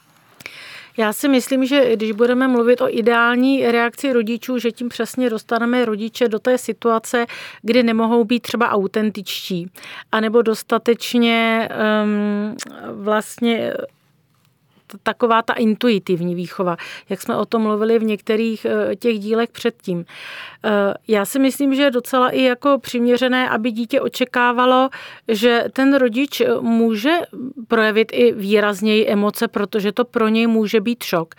Já 0.97 1.13
si 1.13 1.29
myslím, 1.29 1.65
že 1.65 1.95
když 1.95 2.11
budeme 2.11 2.47
mluvit 2.47 2.81
o 2.81 2.97
ideální 2.97 3.71
reakci 3.71 4.13
rodičů, 4.13 4.57
že 4.57 4.71
tím 4.71 4.89
přesně 4.89 5.29
dostaneme 5.29 5.85
rodiče 5.85 6.27
do 6.27 6.39
té 6.39 6.57
situace, 6.57 7.25
kdy 7.61 7.83
nemohou 7.83 8.23
být 8.23 8.39
třeba 8.39 8.69
autentičtí, 8.69 9.71
anebo 10.11 10.41
dostatečně 10.41 11.69
um, 12.03 12.55
vlastně 13.03 13.73
taková 15.03 15.41
ta 15.41 15.53
intuitivní 15.53 16.35
výchova, 16.35 16.77
jak 17.09 17.21
jsme 17.21 17.37
o 17.37 17.45
tom 17.45 17.61
mluvili 17.61 17.99
v 17.99 18.03
některých 18.03 18.65
eh, 18.65 18.95
těch 18.95 19.19
dílech 19.19 19.49
předtím. 19.49 20.05
Eh, 20.65 20.93
já 21.07 21.25
si 21.25 21.39
myslím, 21.39 21.75
že 21.75 21.81
je 21.81 21.91
docela 21.91 22.29
i 22.29 22.43
jako 22.43 22.79
přiměřené, 22.79 23.49
aby 23.49 23.71
dítě 23.71 24.01
očekávalo, 24.01 24.89
že 25.27 25.63
ten 25.73 25.95
rodič 25.95 26.41
může 26.61 27.17
projevit 27.67 28.11
i 28.13 28.31
výrazněji 28.31 29.07
emoce, 29.07 29.47
protože 29.47 29.91
to 29.91 30.05
pro 30.05 30.27
něj 30.27 30.47
může 30.47 30.81
být 30.81 31.03
šok. 31.03 31.35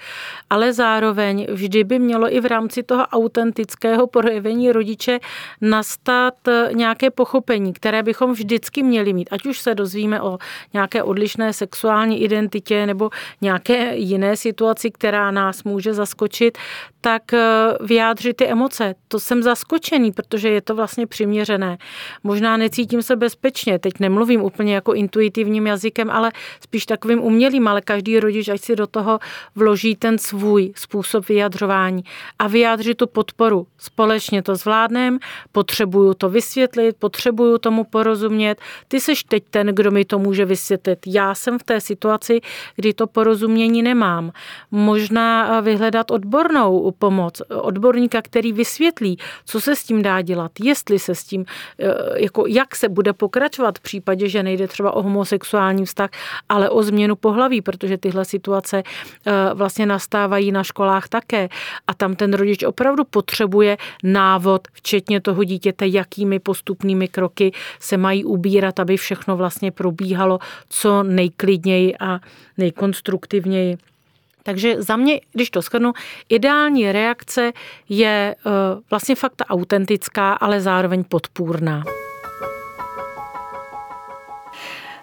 Ale 0.51 0.73
zároveň 0.73 1.47
vždy 1.51 1.85
by 1.85 1.99
mělo 1.99 2.35
i 2.35 2.41
v 2.41 2.47
rámci 2.47 2.83
toho 2.83 3.07
autentického 3.07 4.07
projevení 4.07 4.73
rodiče 4.73 5.21
nastat 5.61 6.49
eh, 6.49 6.71
nějaké 6.75 7.11
pochopení, 7.11 7.73
které 7.73 8.03
bychom 8.03 8.33
vždycky 8.33 8.83
měli 8.83 9.13
mít. 9.13 9.29
Ať 9.31 9.47
už 9.47 9.61
se 9.61 9.75
dozvíme 9.75 10.23
o 10.23 10.39
nějaké 10.73 11.03
odlišné 11.03 11.53
sexuální 11.53 12.23
identitě 12.23 12.87
nebo 12.87 13.11
nějaké 13.41 13.97
jiné 13.97 14.37
situaci, 14.37 14.91
která 14.91 15.31
nás 15.31 15.65
může 15.65 15.95
zaskočit, 15.95 16.59
tak 17.01 17.35
eh, 17.35 17.41
vyjádřit 17.81 18.37
ty 18.37 18.47
emoce. 18.47 18.95
To 19.13 19.21
jsem 19.21 19.43
zaskočený, 19.43 20.13
protože 20.13 20.49
je 20.49 20.61
to 20.61 20.75
vlastně 20.75 21.07
přiměřené. 21.07 21.79
Možná 22.23 22.57
necítím 22.57 23.03
se 23.03 23.17
bezpečně, 23.17 23.79
teď 23.79 23.93
nemluvím 24.01 24.43
úplně 24.43 24.75
jako 24.75 24.93
intuitivním 24.93 25.67
jazykem, 25.67 26.11
ale 26.11 26.33
spíš 26.61 26.87
takovým 26.87 27.21
umělým, 27.21 27.69
ale 27.69 27.81
každý 27.81 28.21
rodič, 28.21 28.49
ať 28.49 28.61
si 28.61 28.77
do 28.77 28.87
toho 28.87 29.19
vloží 29.55 29.97
ten 29.97 30.19
svůj 30.19 30.73
způsob 30.77 31.29
vyjadřování 31.29 32.05
a 32.39 32.49
vyjádří 32.49 32.95
tu 32.95 33.07
podporu. 33.07 33.67
Společně 33.79 34.43
to 34.43 34.57
zvládnem, 34.57 35.19
potřebuju 35.53 36.15
to 36.15 36.29
vysvětlit, 36.29 36.97
potřebuju 36.99 37.59
tomu 37.59 37.85
porozumět. 37.85 38.61
Ty 38.89 39.01
seš 39.01 39.25
teď 39.25 39.45
ten, 39.51 39.67
kdo 39.67 39.91
mi 39.91 40.05
to 40.05 40.19
může 40.19 40.45
vysvětlit. 40.45 40.99
Já 41.07 41.35
jsem 41.35 41.59
v 41.59 41.63
té 41.63 41.81
situaci, 41.81 42.41
kdy 42.77 42.93
to 42.93 43.07
porozumění 43.07 43.83
nemám. 43.83 44.33
Možná 44.71 45.61
vyhledat 45.61 46.11
odbornou 46.11 46.93
pomoc, 46.99 47.43
odborníka, 47.49 48.23
který 48.23 48.53
vysvětlí, 48.53 49.02
co 49.45 49.61
se 49.61 49.77
s 49.77 49.85
tím 49.85 50.03
dá 50.03 50.23
dělat, 50.23 50.53
jestli 50.61 50.99
se 50.99 51.15
s 51.15 51.25
tím, 51.25 51.45
eh, 51.79 51.87
jako 52.23 52.47
jak 52.47 52.77
se 52.77 52.89
bude 52.89 53.13
pokračovat 53.13 53.79
v 53.79 53.83
případě, 53.83 54.29
že 54.29 54.43
nejde 54.43 54.69
třeba 54.69 54.91
o 54.91 55.03
homosexuální 55.03 55.85
vztah, 55.85 56.11
ale 56.49 56.71
o 56.71 56.83
změnu 56.83 57.17
pohlaví, 57.17 57.61
protože 57.61 57.99
tyhle 57.99 58.25
situace 58.25 58.83
eh, 58.83 59.33
vlastně 59.55 59.87
nastávají 59.87 60.53
na 60.53 60.63
školách 60.65 61.09
také. 61.09 61.49
A 61.87 61.95
tam 61.95 62.17
ten 62.17 62.35
rodič 62.35 62.63
opravdu 62.63 63.05
potřebuje 63.05 63.77
návod, 64.03 64.69
včetně 64.73 65.21
toho 65.21 65.45
dítěte, 65.45 65.87
jakými 65.87 66.39
postupnými 66.39 67.09
kroky 67.09 67.53
se 67.81 67.97
mají 67.97 68.25
ubírat, 68.25 68.81
aby 68.81 68.97
všechno 68.97 69.37
vlastně 69.37 69.71
probíhalo 69.71 70.39
co 70.69 71.03
nejklidněji 71.03 71.97
a 72.01 72.21
nejkonstruktivněji. 72.59 73.92
Takže 74.43 74.83
za 74.83 74.97
mě, 74.97 75.21
když 75.33 75.51
to 75.51 75.61
shrnu, 75.61 75.93
ideální 76.29 76.93
reakce 76.93 77.53
je 77.89 78.35
eh, 78.39 78.51
vlastně 78.91 79.15
fakt 79.15 79.43
autentická, 79.49 80.33
ale 80.33 80.61
zároveň 80.61 81.05
podpůrná. 81.05 81.85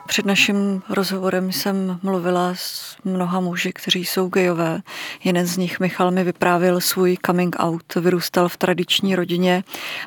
Před 0.09 0.25
naším 0.25 0.81
rozhovorem 0.89 1.51
jsem 1.51 1.99
mluvila 2.03 2.51
s 2.55 2.97
mnoha 3.03 3.39
muži, 3.39 3.73
kteří 3.73 4.05
jsou 4.05 4.27
gejové. 4.27 4.81
Jeden 5.23 5.45
z 5.45 5.57
nich, 5.57 5.79
Michal, 5.79 6.11
mi 6.11 6.23
vyprávěl 6.23 6.81
svůj 6.81 7.17
coming 7.25 7.55
out. 7.59 7.95
Vyrůstal 7.95 8.49
v 8.49 8.57
tradiční 8.57 9.15
rodině. 9.15 9.63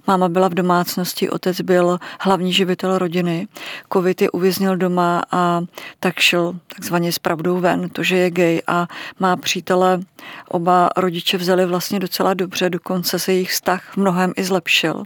Máma 0.07 0.29
byla 0.29 0.49
v 0.49 0.55
domácnosti, 0.55 1.31
otec 1.31 1.61
byl 1.61 1.99
hlavní 2.21 2.53
živitel 2.53 2.99
rodiny. 2.99 3.49
Covid 3.93 4.23
je 4.23 4.31
uvěznil 4.31 4.77
doma 4.77 5.23
a 5.31 5.61
tak 6.01 6.19
šel 6.19 6.59
takzvaně 6.77 7.13
s 7.13 7.19
pravdou 7.19 7.61
ven, 7.61 7.89
to, 7.89 8.03
že 8.03 8.17
je 8.17 8.31
gay 8.31 8.63
a 8.67 8.89
má 9.21 9.37
přítele. 9.37 10.01
Oba 10.49 10.91
rodiče 10.97 11.39
vzali 11.39 11.67
vlastně 11.67 12.01
docela 12.01 12.35
dobře, 12.35 12.71
dokonce 12.71 13.19
se 13.19 13.33
jejich 13.33 13.51
vztah 13.51 13.97
mnohem 13.97 14.33
i 14.37 14.45
zlepšil. 14.45 15.05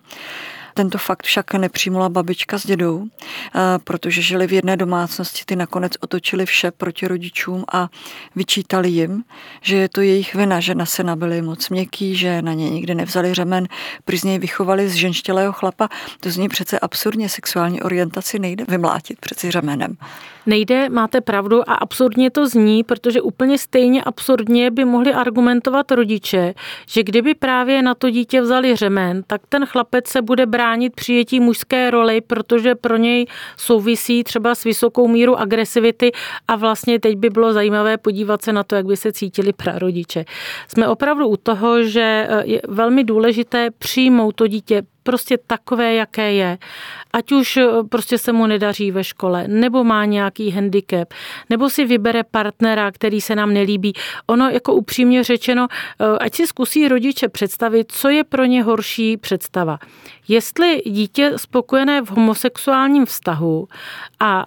Tento 0.77 0.99
fakt 0.99 1.27
však 1.27 1.55
nepřijmula 1.55 2.09
babička 2.09 2.59
s 2.59 2.67
dědou, 2.67 3.05
protože 3.85 4.23
žili 4.23 4.47
v 4.47 4.53
jedné 4.53 4.77
domácnosti, 4.77 5.43
ty 5.47 5.57
nakonec 5.57 5.93
otočili 6.01 6.47
vše 6.47 6.71
proti 6.71 7.09
rodičům 7.09 7.65
a 7.73 7.89
vyčítali 8.37 8.89
jim, 8.89 9.25
že 9.63 9.77
je 9.77 9.89
to 9.89 10.01
jejich 10.01 10.35
vina, 10.35 10.61
že 10.61 10.75
na 10.75 10.87
syna 10.87 11.17
byli 11.17 11.43
moc 11.43 11.69
měkký, 11.69 12.17
že 12.17 12.43
na 12.43 12.53
ně 12.53 12.71
nikdy 12.71 12.95
nevzali 12.95 13.35
řemen, 13.35 13.69
prý 14.05 14.19
z 14.19 14.25
něj 14.25 14.39
vychovali 14.39 14.89
z 14.89 14.95
ženštělého 14.95 15.53
chlapa. 15.53 15.89
To 16.21 16.31
zní 16.31 16.49
přece 16.49 16.79
absurdně, 16.79 17.29
sexuální 17.29 17.83
orientaci 17.83 18.39
nejde 18.39 18.65
vymlátit 18.69 19.21
přeci 19.21 19.51
řemenem. 19.51 19.97
Nejde, 20.47 20.89
máte 20.89 21.21
pravdu 21.21 21.71
a 21.71 21.75
absurdně 21.75 22.31
to 22.31 22.49
zní, 22.49 22.85
protože 22.85 23.21
úplně 23.21 23.59
stejně 23.59 24.03
absurdně 24.05 24.71
by 24.71 24.85
mohli 24.85 25.15
argumentovat 25.15 25.93
rodiče, 25.93 26.55
že 26.89 27.03
kdyby 27.03 27.35
právě 27.35 27.83
na 27.83 27.95
to 27.95 28.11
dítě 28.11 28.41
vzali 28.41 28.77
řemen, 28.77 29.23
tak 29.27 29.41
ten 29.49 29.67
chlapec 29.67 30.09
se 30.09 30.23
bude 30.23 30.47
bránit 30.47 30.95
přijetí 30.95 31.41
mužské 31.41 31.91
roli, 31.91 32.21
protože 32.21 32.75
pro 32.75 32.97
něj 32.97 33.27
souvisí 33.57 34.25
třeba 34.25 34.55
s 34.55 34.65
vysokou 34.65 35.09
míru 35.09 35.37
agresivity 35.37 36.13
a 36.49 36.57
vlastně 36.57 37.01
teď 37.01 37.17
by 37.17 37.31
bylo 37.31 37.53
zajímavé 37.53 37.97
podívat 37.99 38.43
se 38.43 38.53
na 38.53 38.63
to, 38.65 38.75
jak 38.75 38.87
by 38.87 38.97
se 38.97 39.13
cítili 39.13 39.53
prarodiče. 39.53 40.25
Jsme 40.69 40.89
opravdu 40.89 41.29
u 41.29 41.37
toho, 41.37 41.83
že 41.83 42.29
je 42.45 42.61
velmi 42.69 43.05
důležité 43.05 43.71
přijmout 43.71 44.35
to 44.35 44.47
dítě 44.47 44.83
prostě 45.07 45.39
takové, 45.47 45.95
jaké 45.95 46.33
je. 46.33 46.59
Ať 47.13 47.33
už 47.33 47.57
eh, 47.57 47.67
prostě 47.89 48.19
se 48.19 48.33
mu 48.33 48.47
nedaří 48.47 48.91
ve 48.91 49.05
škole, 49.05 49.49
nebo 49.49 49.85
má 49.85 50.05
nějaký 50.05 50.51
handicap, 50.51 51.09
nebo 51.51 51.71
si 51.71 51.85
vybere 51.85 52.25
partnera, 52.25 52.91
který 52.91 53.21
se 53.21 53.35
nám 53.35 53.55
nelíbí. 53.55 53.93
Ono 54.27 54.49
jako 54.51 54.75
upřímně 54.75 55.25
řečeno, 55.25 55.67
eh, 55.71 56.19
ať 56.19 56.35
si 56.35 56.47
zkusí 56.47 56.89
rodiče 56.89 57.29
představit, 57.29 57.93
co 57.93 58.09
je 58.09 58.25
pro 58.25 58.45
ně 58.45 58.63
horší 58.63 59.17
představa. 59.17 59.79
Jestli 60.29 60.83
dítě 60.87 61.33
spokojené 61.37 62.01
v 62.01 62.11
homosexuálním 62.11 63.07
vztahu 63.07 63.69
a 64.21 64.47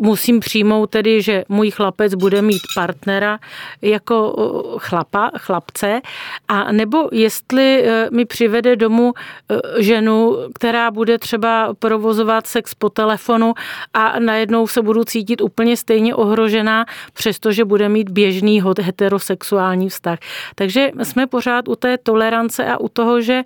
musím 0.00 0.40
přijmout 0.40 0.90
tedy, 0.90 1.22
že 1.22 1.44
můj 1.48 1.70
chlapec 1.70 2.14
bude 2.14 2.42
mít 2.42 2.62
partnera 2.74 3.38
jako 3.82 4.34
chlapa, 4.78 5.30
chlapce, 5.38 6.00
a 6.48 6.72
nebo 6.72 7.08
jestli 7.12 7.84
e, 7.84 8.08
mi 8.10 8.24
přivede 8.24 8.76
domů 8.76 9.12
e, 9.16 9.82
ženu, 9.82 10.36
která 10.54 10.90
bude 10.90 11.18
třeba 11.18 11.74
provozovat 11.78 12.46
sex 12.46 12.74
po 12.74 12.90
telefonu 12.90 13.54
a 13.94 14.18
najednou 14.18 14.66
se 14.66 14.82
budu 14.82 15.04
cítit 15.04 15.40
úplně 15.40 15.76
stejně 15.76 16.14
ohrožená, 16.14 16.86
přestože 17.12 17.64
bude 17.64 17.88
mít 17.88 18.10
běžný 18.10 18.62
heterosexuální 18.80 19.88
vztah. 19.88 20.18
Takže 20.54 20.90
jsme 21.02 21.26
pořád 21.26 21.68
u 21.68 21.76
té 21.76 21.98
tolerance 21.98 22.64
a 22.66 22.80
u 22.80 22.88
toho, 22.88 23.20
že 23.20 23.42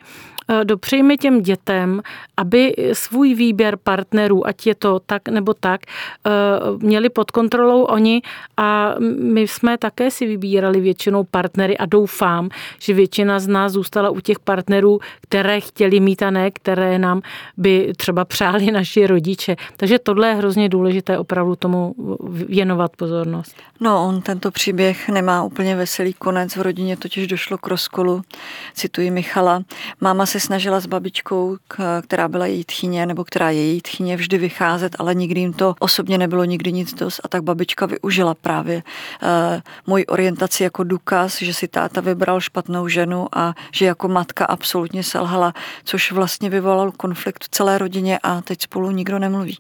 Eh, 0.49 0.65
dopřejme 0.65 1.17
těm 1.17 1.43
dětem, 1.43 2.03
aby 2.37 2.75
svůj 2.93 3.35
výběr 3.35 3.77
partnerů, 3.77 4.47
ať 4.47 4.67
je 4.67 4.75
to 4.75 5.01
tak 5.07 5.29
nebo 5.29 5.55
tak, 5.55 5.81
měli 6.79 7.09
pod 7.09 7.31
kontrolou 7.31 7.83
oni 7.83 8.23
a 8.57 8.95
my 9.19 9.41
jsme 9.49 9.79
také 9.79 10.11
si 10.11 10.27
vybírali 10.27 10.81
většinou 10.81 11.25
partnery 11.25 11.79
a 11.79 11.87
doufám, 11.87 12.49
že 12.79 12.95
většina 12.95 13.41
z 13.41 13.49
nás 13.49 13.73
zůstala 13.73 14.11
u 14.11 14.21
těch 14.21 14.39
partnerů, 14.39 15.01
které 15.21 15.61
chtěli 15.61 16.01
mít 16.01 16.23
a 16.23 16.31
ne, 16.31 16.51
které 16.51 16.99
nám 16.99 17.23
by 17.57 17.93
třeba 17.97 18.25
přáli 18.25 18.71
naši 18.73 19.07
rodiče. 19.07 19.57
Takže 19.77 19.99
tohle 19.99 20.29
je 20.29 20.35
hrozně 20.35 20.69
důležité 20.69 21.19
opravdu 21.19 21.57
tomu 21.57 21.95
věnovat 22.49 22.97
pozornost. 22.97 23.57
No, 23.81 24.09
on 24.09 24.23
tento 24.23 24.51
příběh 24.51 25.09
nemá 25.09 25.43
úplně 25.43 25.77
veselý 25.77 26.13
konec. 26.13 26.57
V 26.57 26.61
rodině 26.61 26.97
totiž 26.97 27.27
došlo 27.27 27.59
k 27.59 27.67
rozkolu. 27.67 28.23
Cituji 28.75 29.11
Michala. 29.11 29.63
Máma 30.01 30.27
se 30.27 30.41
snažila 30.41 30.81
s 30.81 30.87
babičkou, 30.87 31.57
která 32.03 32.29
byla 32.29 32.47
její 32.47 32.65
tchyně, 32.65 33.07
nebo 33.07 33.25
která 33.25 33.51
je 33.51 33.67
její 33.67 33.81
tchyně, 33.81 34.17
vždy 34.17 34.39
vycházet, 34.39 34.97
ale 34.99 35.15
nikdy 35.15 35.41
jim 35.41 35.53
to 35.53 35.75
osobně 35.79 36.19
nebylo 36.19 36.34
nikdy 36.43 36.73
nic 36.73 36.95
dost. 36.95 37.21
A 37.25 37.29
tak 37.29 37.43
babička 37.43 37.87
využila 37.87 38.35
právě 38.35 38.83
uh, 39.23 39.29
moji 39.87 40.07
orientaci 40.07 40.63
jako 40.63 40.85
důkaz, 40.85 41.43
že 41.43 41.55
si 41.55 41.69
táta 41.69 42.01
vybral 42.01 42.41
špatnou 42.41 42.89
ženu 42.89 43.27
a 43.33 43.55
že 43.73 43.87
jako 43.87 44.09
matka 44.09 44.45
absolutně 44.45 45.03
selhala, 45.03 45.53
což 45.85 46.13
vlastně 46.13 46.51
vyvolal 46.51 46.93
konflikt 46.93 47.45
v 47.45 47.49
celé 47.49 47.79
rodině 47.79 48.19
a 48.23 48.41
teď 48.41 48.63
spolu 48.63 48.91
nikdo 48.91 49.19
nemluví. 49.19 49.59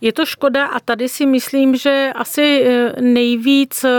Je 0.00 0.12
to 0.12 0.26
škoda 0.26 0.66
a 0.66 0.80
tady 0.80 1.08
si 1.08 1.26
myslím, 1.26 1.76
že 1.76 2.12
asi 2.14 2.64
eh, 2.66 3.00
nejvíc 3.00 3.84
eh, 3.84 3.90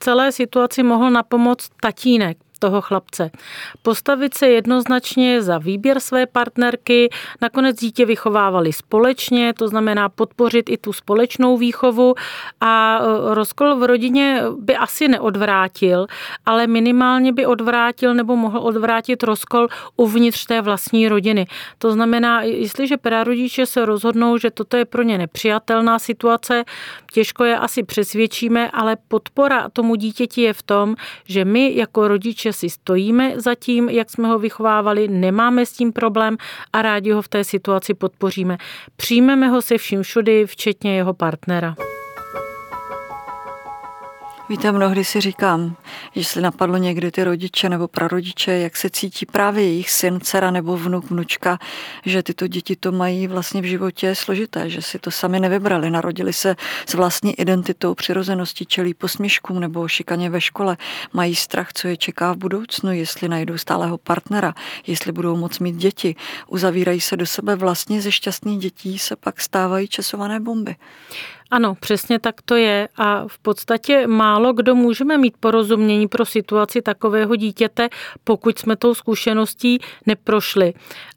celé 0.00 0.32
situaci 0.32 0.82
mohl 0.82 1.10
napomoct 1.10 1.70
tatínek, 1.80 2.36
toho 2.58 2.80
chlapce. 2.80 3.30
Postavit 3.82 4.34
se 4.34 4.48
jednoznačně 4.48 5.42
za 5.42 5.58
výběr 5.58 6.00
své 6.00 6.26
partnerky, 6.26 7.08
nakonec 7.40 7.76
dítě 7.80 8.06
vychovávali 8.06 8.72
společně, 8.72 9.54
to 9.54 9.68
znamená 9.68 10.08
podpořit 10.08 10.70
i 10.70 10.76
tu 10.78 10.92
společnou 10.92 11.56
výchovu 11.56 12.14
a 12.60 12.98
e, 12.98 13.34
rozkol 13.34 13.76
v 13.76 13.82
rodině 13.82 14.42
by 14.58 14.76
asi 14.76 15.08
neodvrátil, 15.08 16.06
ale 16.46 16.66
minimálně 16.66 17.32
by 17.32 17.46
odvrátil 17.46 18.14
nebo 18.14 18.36
mohl 18.36 18.58
odvrátit 18.58 19.22
rozkol 19.22 19.68
uvnitř 19.96 20.46
té 20.46 20.60
vlastní 20.60 21.08
rodiny. 21.08 21.46
To 21.78 21.92
znamená, 21.92 22.42
jestliže 22.42 22.96
prarodiče 22.96 23.66
se 23.66 23.84
rozhodnou, 23.84 24.38
že 24.38 24.50
toto 24.50 24.76
je 24.76 24.84
pro 24.84 25.02
ně 25.02 25.18
nepřijatelná 25.18 25.98
situace, 25.98 26.64
těžko 27.12 27.44
je 27.44 27.58
asi 27.58 27.82
přesvědčíme, 27.82 28.70
ale 28.70 28.96
podpora 29.08 29.68
tomu 29.68 29.94
dítěti 29.94 30.42
je 30.42 30.52
v 30.52 30.62
tom, 30.62 30.94
že 31.24 31.44
my 31.44 31.76
jako 31.76 32.08
rodiče 32.08 32.43
si 32.52 32.70
stojíme 32.70 33.40
za 33.40 33.54
tím, 33.54 33.88
jak 33.88 34.10
jsme 34.10 34.28
ho 34.28 34.38
vychovávali, 34.38 35.08
nemáme 35.08 35.66
s 35.66 35.72
tím 35.72 35.92
problém 35.92 36.36
a 36.72 36.82
rádi 36.82 37.10
ho 37.10 37.22
v 37.22 37.28
té 37.28 37.44
situaci 37.44 37.94
podpoříme. 37.94 38.58
Přijmeme 38.96 39.48
ho 39.48 39.62
se 39.62 39.78
vším 39.78 40.02
všudy, 40.02 40.46
včetně 40.46 40.96
jeho 40.96 41.14
partnera. 41.14 41.74
Víte, 44.48 44.72
mnohdy 44.72 45.04
si 45.04 45.20
říkám, 45.20 45.76
jestli 46.14 46.42
napadlo 46.42 46.76
někdy 46.76 47.10
ty 47.10 47.24
rodiče 47.24 47.68
nebo 47.68 47.88
prarodiče, 47.88 48.52
jak 48.52 48.76
se 48.76 48.90
cítí 48.90 49.26
právě 49.26 49.64
jejich 49.64 49.90
syn, 49.90 50.20
dcera 50.20 50.50
nebo 50.50 50.76
vnuk, 50.76 51.10
vnučka, 51.10 51.58
že 52.04 52.22
tyto 52.22 52.46
děti 52.46 52.76
to 52.76 52.92
mají 52.92 53.26
vlastně 53.26 53.60
v 53.60 53.64
životě 53.64 54.14
složité, 54.14 54.70
že 54.70 54.82
si 54.82 54.98
to 54.98 55.10
sami 55.10 55.40
nevybrali, 55.40 55.90
narodili 55.90 56.32
se 56.32 56.56
s 56.86 56.94
vlastní 56.94 57.40
identitou, 57.40 57.94
přirozeností, 57.94 58.66
čelí 58.66 58.94
posměškům 58.94 59.60
nebo 59.60 59.88
šikaně 59.88 60.30
ve 60.30 60.40
škole, 60.40 60.76
mají 61.12 61.34
strach, 61.34 61.72
co 61.72 61.88
je 61.88 61.96
čeká 61.96 62.32
v 62.32 62.36
budoucnu, 62.36 62.92
jestli 62.92 63.28
najdou 63.28 63.58
stálého 63.58 63.98
partnera, 63.98 64.54
jestli 64.86 65.12
budou 65.12 65.36
moc 65.36 65.58
mít 65.58 65.76
děti, 65.76 66.16
uzavírají 66.46 67.00
se 67.00 67.16
do 67.16 67.26
sebe 67.26 67.56
vlastně 67.56 68.00
ze 68.00 68.12
šťastných 68.12 68.58
dětí, 68.58 68.98
se 68.98 69.16
pak 69.16 69.40
stávají 69.40 69.88
časované 69.88 70.40
bomby. 70.40 70.76
Ano, 71.50 71.74
přesně 71.80 72.18
tak 72.18 72.42
to 72.42 72.56
je 72.56 72.88
a 72.96 73.28
v 73.28 73.38
podstatě 73.38 74.06
málo 74.06 74.52
kdo 74.52 74.74
můžeme 74.74 75.18
mít 75.18 75.34
porozumění 75.40 76.08
pro 76.08 76.24
situaci 76.24 76.82
takového 76.82 77.36
dítěte, 77.36 77.88
pokud 78.24 78.58
jsme 78.58 78.76
tou 78.76 78.94
zkušeností 78.94 79.78
neprošli. 80.06 80.74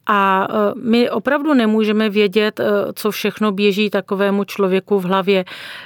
A 0.07 0.47
e, 0.49 0.71
my 0.75 1.09
opravdu 1.09 1.53
nemůžeme 1.53 2.09
vědět, 2.09 2.59
e, 2.59 2.63
co 2.93 3.11
všechno 3.11 3.51
běží 3.51 3.89
takovému 3.89 4.43
člověku 4.43 4.99
v 4.99 5.03
hlavě. 5.03 5.45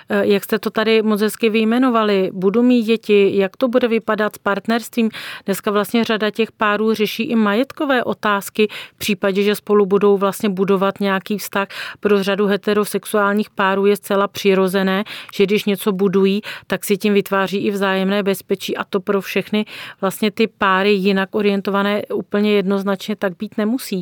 E, 0.10 0.28
jak 0.28 0.44
jste 0.44 0.60
to 0.60 0.70
tady 0.70 1.02
moc 1.02 1.22
hezky 1.22 1.50
vyjmenovali, 1.50 2.30
budu 2.34 2.64
mít 2.64 2.84
děti, 2.84 3.32
jak 3.34 3.58
to 3.58 3.68
bude 3.68 3.88
vypadat 3.88 4.36
s 4.36 4.38
partnerstvím. 4.38 5.10
Dneska 5.46 5.72
vlastně 5.72 6.04
řada 6.04 6.30
těch 6.30 6.52
párů 6.52 6.94
řeší 6.94 7.24
i 7.24 7.36
majetkové 7.36 8.04
otázky 8.04 8.68
v 8.96 8.98
případě, 8.98 9.44
že 9.44 9.56
spolu 9.56 9.86
budou 9.86 10.18
vlastně 10.18 10.50
budovat 10.50 11.00
nějaký 11.00 11.38
vztah. 11.38 11.68
Pro 12.00 12.24
řadu 12.24 12.46
heterosexuálních 12.46 13.50
párů 13.50 13.86
je 13.86 13.96
zcela 13.96 14.28
přirozené, 14.28 15.04
že 15.34 15.44
když 15.44 15.66
něco 15.66 15.92
budují, 15.92 16.42
tak 16.68 16.86
si 16.86 16.98
tím 16.98 17.14
vytváří 17.14 17.58
i 17.58 17.72
vzájemné 17.72 18.24
bezpečí 18.24 18.78
a 18.78 18.84
to 18.84 19.00
pro 19.00 19.22
všechny 19.22 19.66
vlastně 20.02 20.32
ty 20.32 20.48
páry 20.48 20.92
jinak 20.92 21.36
orientované 21.36 22.02
úplně 22.14 22.54
jednoznačně 22.54 23.16
tak 23.16 23.38
být 23.38 23.58
nemusí. 23.58 24.02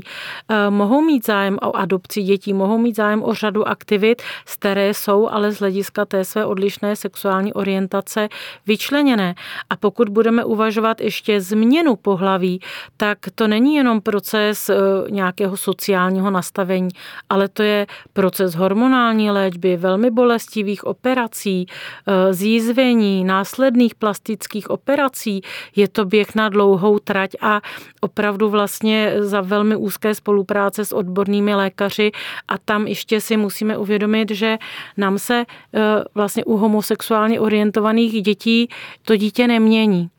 Eh, 0.50 0.70
mohou 0.70 1.02
mít 1.02 1.26
zájem 1.26 1.58
o 1.62 1.76
adopci 1.76 2.24
dětí, 2.24 2.54
mohou 2.54 2.78
mít 2.78 2.96
zájem 2.96 3.24
o 3.24 3.34
řadu 3.34 3.68
aktivit, 3.68 4.22
které 4.54 4.94
jsou 4.94 5.30
ale 5.30 5.52
z 5.52 5.60
hlediska 5.60 6.06
té 6.06 6.26
své 6.26 6.46
odlišné 6.46 6.96
sexuální 6.96 7.54
orientace 7.54 8.30
vyčleněné. 8.68 9.36
A 9.70 9.76
pokud 9.76 10.10
budeme 10.10 10.44
uvažovat 10.44 11.02
ještě 11.02 11.42
změnu 11.42 11.96
pohlaví, 11.96 12.60
tak 12.98 13.18
to 13.36 13.48
není 13.48 13.76
jenom 13.76 14.02
proces 14.02 14.70
eh, 14.70 14.76
nějakého 15.10 15.58
sociálního 15.58 16.32
nastavení, 16.32 16.90
ale 17.30 17.48
to 17.48 17.64
je 17.64 17.88
proces 18.14 18.56
hormonální 18.56 19.32
léčby, 19.32 19.78
velmi 19.78 20.12
bolestivých 20.12 20.84
operací, 20.84 21.66
eh, 21.68 22.34
zjízvění, 22.34 23.24
následných 23.24 23.96
plastických 23.96 24.70
operací. 24.70 25.42
Je 25.76 25.88
to 25.88 26.06
běh 26.06 26.36
na 26.36 26.50
dlouhou 26.50 27.00
trať 27.00 27.30
a 27.42 27.62
opravdu 28.02 28.50
vlastně 28.50 29.14
za 29.20 29.42
velmi 29.42 29.76
úzké 30.00 30.16
spolupráce 30.16 30.86
s 30.86 30.96
odbornými 30.96 31.56
lékaři 31.56 32.12
a 32.48 32.58
tam 32.58 32.88
ještě 32.88 33.22
si 33.22 33.38
musíme 33.38 33.78
uvědomit, 33.78 34.32
že 34.32 34.58
nám 34.98 35.20
se 35.20 35.46
eh, 35.46 35.80
vlastně 36.16 36.46
u 36.46 36.58
homosexuálně 36.58 37.40
orientovaných 37.40 38.24
dětí 38.24 38.70
to 39.04 39.16
dítě 39.16 39.48
nemění 39.48 40.10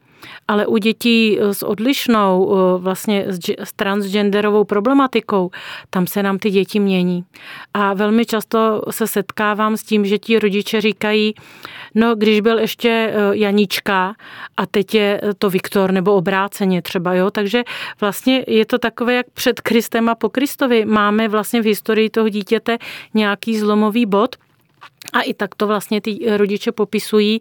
ale 0.48 0.66
u 0.66 0.76
dětí 0.76 1.38
eh, 1.40 1.54
s 1.54 1.62
odlišnou, 1.62 2.52
eh, 2.52 2.78
vlastně 2.78 3.26
s 3.59 3.72
transgenderovou 3.72 4.64
problematikou, 4.64 5.50
tam 5.90 6.06
se 6.06 6.22
nám 6.22 6.38
ty 6.38 6.50
děti 6.50 6.80
mění. 6.80 7.24
A 7.74 7.94
velmi 7.94 8.26
často 8.26 8.83
se 8.90 9.06
setkávám 9.06 9.76
s 9.76 9.83
tím, 9.83 10.04
že 10.04 10.18
ti 10.18 10.38
rodiče 10.38 10.80
říkají, 10.80 11.35
no 11.94 12.14
když 12.14 12.40
byl 12.40 12.59
ještě 12.59 12.88
eh, 12.88 13.37
Janička 13.37 14.14
a 14.56 14.66
teď 14.66 14.94
je 14.94 15.20
to 15.38 15.50
Viktor 15.50 15.92
nebo 15.92 16.14
obráceně 16.14 16.83
třeba, 16.83 17.14
jo, 17.14 17.30
takže 17.30 17.62
vlastně 18.00 18.44
je 18.46 18.66
to 18.66 18.78
takové, 18.78 19.14
jak 19.14 19.26
před 19.30 19.61
Kristem 19.61 20.09
a 20.09 20.14
po 20.14 20.28
Kristovi. 20.28 20.85
Máme 20.85 21.28
vlastně 21.28 21.62
v 21.62 21.64
historii 21.64 22.11
toho 22.11 22.28
dítěte 22.28 22.78
nějaký 23.14 23.59
zlomový 23.59 24.06
bod, 24.06 24.37
a 25.12 25.21
i 25.21 25.35
tak 25.35 25.55
to 25.55 25.66
vlastně 25.66 26.01
ty 26.01 26.37
rodiče 26.37 26.73
popisují 26.73 27.40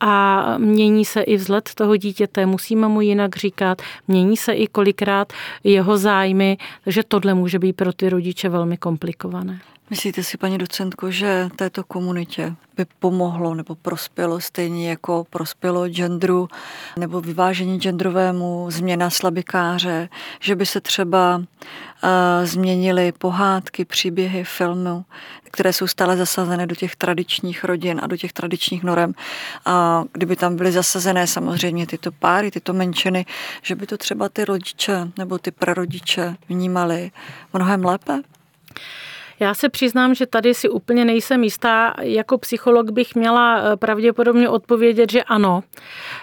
a 0.00 0.44
mění 0.58 1.04
se 1.04 1.22
i 1.22 1.36
vzhled 1.36 1.70
toho 1.74 1.96
dítěte, 1.96 2.46
musíme 2.46 2.88
mu 2.88 3.00
jinak 3.00 3.36
říkat, 3.36 3.82
mění 4.08 4.36
se 4.36 4.52
i 4.52 4.66
kolikrát 4.66 5.32
jeho 5.64 5.98
zájmy, 5.98 6.56
takže 6.84 7.02
tohle 7.08 7.34
může 7.34 7.58
být 7.58 7.72
pro 7.72 7.92
ty 7.92 8.08
rodiče 8.08 8.48
velmi 8.48 8.76
komplikované. 8.76 9.60
Myslíte 9.90 10.22
si, 10.22 10.36
paní 10.36 10.58
docentko, 10.58 11.10
že 11.10 11.48
této 11.56 11.84
komunitě 11.84 12.54
by 12.76 12.84
pomohlo 12.98 13.54
nebo 13.54 13.74
prospělo 13.74 14.40
stejně 14.40 14.90
jako 14.90 15.26
prospělo 15.30 15.88
genderu 15.88 16.48
nebo 16.98 17.20
vyvážení 17.20 17.78
genderovému, 17.78 18.66
změna 18.70 19.10
slabikáře, 19.10 20.08
že 20.40 20.56
by 20.56 20.66
se 20.66 20.80
třeba 20.80 21.36
uh, 21.36 21.44
změnily 22.44 23.12
pohádky, 23.12 23.84
příběhy, 23.84 24.44
filmu, 24.44 25.04
které 25.42 25.72
jsou 25.72 25.86
stále 25.86 26.16
zasazené 26.16 26.66
do 26.66 26.74
těch 26.74 26.96
tradičních 26.96 27.64
rodin 27.64 28.00
a 28.02 28.06
do 28.06 28.16
těch 28.16 28.32
tradičních 28.32 28.82
norem. 28.82 29.14
A 29.64 30.04
kdyby 30.12 30.36
tam 30.36 30.56
byly 30.56 30.72
zasazené 30.72 31.26
samozřejmě 31.26 31.86
tyto 31.86 32.12
páry, 32.12 32.50
tyto 32.50 32.72
menšiny, 32.72 33.26
že 33.62 33.74
by 33.74 33.86
to 33.86 33.98
třeba 33.98 34.28
ty 34.28 34.44
rodiče 34.44 35.08
nebo 35.18 35.38
ty 35.38 35.50
prarodiče 35.50 36.36
vnímali 36.48 37.10
mnohem 37.52 37.84
lépe? 37.84 38.22
Já 39.40 39.54
se 39.54 39.68
přiznám, 39.68 40.14
že 40.14 40.26
tady 40.26 40.54
si 40.54 40.68
úplně 40.68 41.04
nejsem 41.04 41.44
jistá. 41.44 41.94
Jako 42.00 42.38
psycholog 42.38 42.90
bych 42.90 43.14
měla 43.14 43.58
eh, 43.58 43.76
pravděpodobně 43.76 44.48
odpovědět, 44.48 45.10
že 45.10 45.22
ano. 45.22 45.62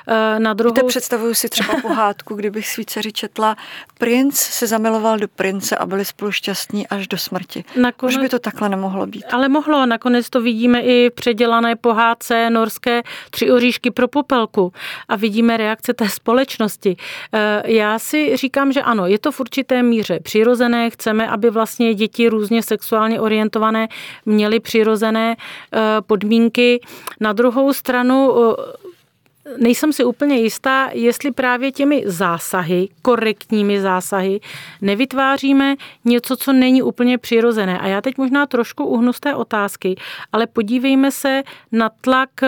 Eh, 0.07 0.39
na 0.39 0.53
druhou... 0.53 0.73
Víte, 0.73 0.87
představuju 0.87 1.33
si 1.33 1.49
třeba 1.49 1.73
pohádku, 1.81 2.35
kdybych 2.35 2.67
svý 2.67 2.85
dceři 2.85 3.11
četla 3.11 3.55
Princ 3.99 4.35
se 4.35 4.67
zamiloval 4.67 5.17
do 5.17 5.27
prince 5.27 5.77
a 5.77 5.85
byli 5.85 6.05
spolu 6.05 6.31
šťastní 6.31 6.87
až 6.87 7.07
do 7.07 7.17
smrti. 7.17 7.63
Nakonec... 7.81 8.15
Už 8.15 8.21
by 8.21 8.29
to 8.29 8.39
takhle 8.39 8.69
nemohlo 8.69 9.07
být. 9.07 9.25
Ale 9.31 9.49
mohlo. 9.49 9.85
Nakonec 9.85 10.29
to 10.29 10.41
vidíme 10.41 10.81
i 10.81 11.09
v 11.09 11.13
předělané 11.13 11.75
pohádce 11.75 12.49
norské 12.49 13.01
Tři 13.29 13.51
oříšky 13.51 13.91
pro 13.91 14.07
popelku 14.07 14.73
a 15.07 15.15
vidíme 15.15 15.57
reakce 15.57 15.93
té 15.93 16.09
společnosti. 16.09 16.97
Eh, 17.33 17.71
já 17.71 17.99
si 17.99 18.37
říkám, 18.37 18.71
že 18.71 18.81
ano, 18.81 19.07
je 19.07 19.19
to 19.19 19.31
v 19.31 19.39
určité 19.39 19.83
míře 19.83 20.19
přirozené. 20.19 20.89
Chceme, 20.89 21.27
aby 21.27 21.49
vlastně 21.49 21.93
děti 21.93 22.29
různě 22.29 22.63
sexuálně 22.63 23.06
sexuálně 23.07 23.21
orientované 23.21 23.87
měly 24.25 24.59
přirozené 24.59 25.35
eh, 25.35 25.79
podmínky. 26.01 26.79
Na 27.19 27.33
druhou 27.33 27.73
stranu 27.73 28.33
eh, 28.35 28.86
nejsem 29.57 29.93
si 29.93 30.03
úplně 30.03 30.35
jistá, 30.35 30.89
jestli 30.93 31.31
právě 31.31 31.71
těmi 31.71 32.03
zásahy, 32.05 32.89
korektními 33.01 33.81
zásahy, 33.81 34.39
nevytváříme 34.81 35.75
něco, 36.05 36.35
co 36.35 36.53
není 36.53 36.81
úplně 36.81 37.17
přirozené. 37.17 37.79
A 37.79 37.87
já 37.87 38.01
teď 38.01 38.17
možná 38.17 38.45
trošku 38.45 38.85
uhnu 38.85 39.13
z 39.13 39.19
té 39.19 39.35
otázky, 39.35 39.95
ale 40.31 40.47
podívejme 40.47 41.11
se 41.11 41.43
na 41.71 41.89
tlak 42.01 42.43
eh, 42.43 42.47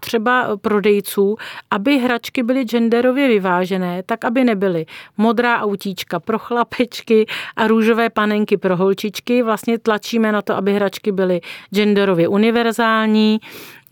třeba 0.00 0.56
prodejců, 0.56 1.36
aby 1.70 1.98
hračky 1.98 2.42
byly 2.42 2.64
genderově 2.64 3.28
vyvážené, 3.28 4.02
tak 4.06 4.24
aby 4.24 4.44
nebyly 4.44 4.86
modrá 5.16 5.60
autíčka 5.60 6.20
pro 6.20 6.38
chlapečky 6.38 7.26
a 7.56 7.66
růžové 7.66 8.10
panenky 8.10 8.56
pro 8.56 8.76
holčičky. 8.76 9.42
Vlastně 9.42 9.78
tlačíme 9.78 10.32
na 10.32 10.42
to, 10.42 10.54
aby 10.54 10.74
hračky 10.74 11.12
byly 11.12 11.40
genderově 11.74 12.28
univerzální, 12.28 13.40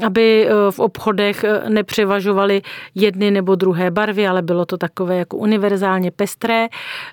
aby 0.07 0.47
eh, 0.47 0.51
v 0.71 0.79
obchodech 0.79 1.45
eh, 1.45 1.71
nepřevažovaly 1.71 2.63
jedny 2.95 3.31
nebo 3.31 3.55
druhé 3.55 3.91
barvy, 3.91 4.27
ale 4.27 4.43
bylo 4.43 4.67
to 4.67 4.77
takové 4.77 5.17
jako 5.17 5.37
univerzálně 5.37 6.11
pestré. 6.11 6.67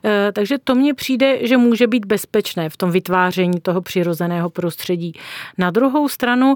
Eh, 0.03 0.31
takže 0.31 0.57
to 0.63 0.75
mně 0.75 0.93
přijde, 0.93 1.47
že 1.47 1.57
může 1.57 1.87
být 1.87 2.05
bezpečné 2.05 2.69
v 2.69 2.77
tom 2.77 2.91
vytváření 2.91 3.61
toho 3.61 3.81
přirozeného 3.81 4.49
prostředí. 4.49 5.13
Na 5.57 5.71
druhou 5.71 6.09
stranu 6.09 6.55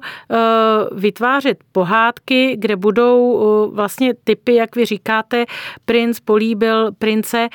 vytvářet 0.92 1.58
pohádky, 1.72 2.56
kde 2.60 2.76
budou 2.76 3.72
vlastně 3.74 4.13
typy, 4.24 4.56
jak 4.56 4.76
vy 4.76 4.86
říkáte, 4.86 5.46
princ 5.86 6.20
políbil 6.20 6.92
prince, 7.00 7.48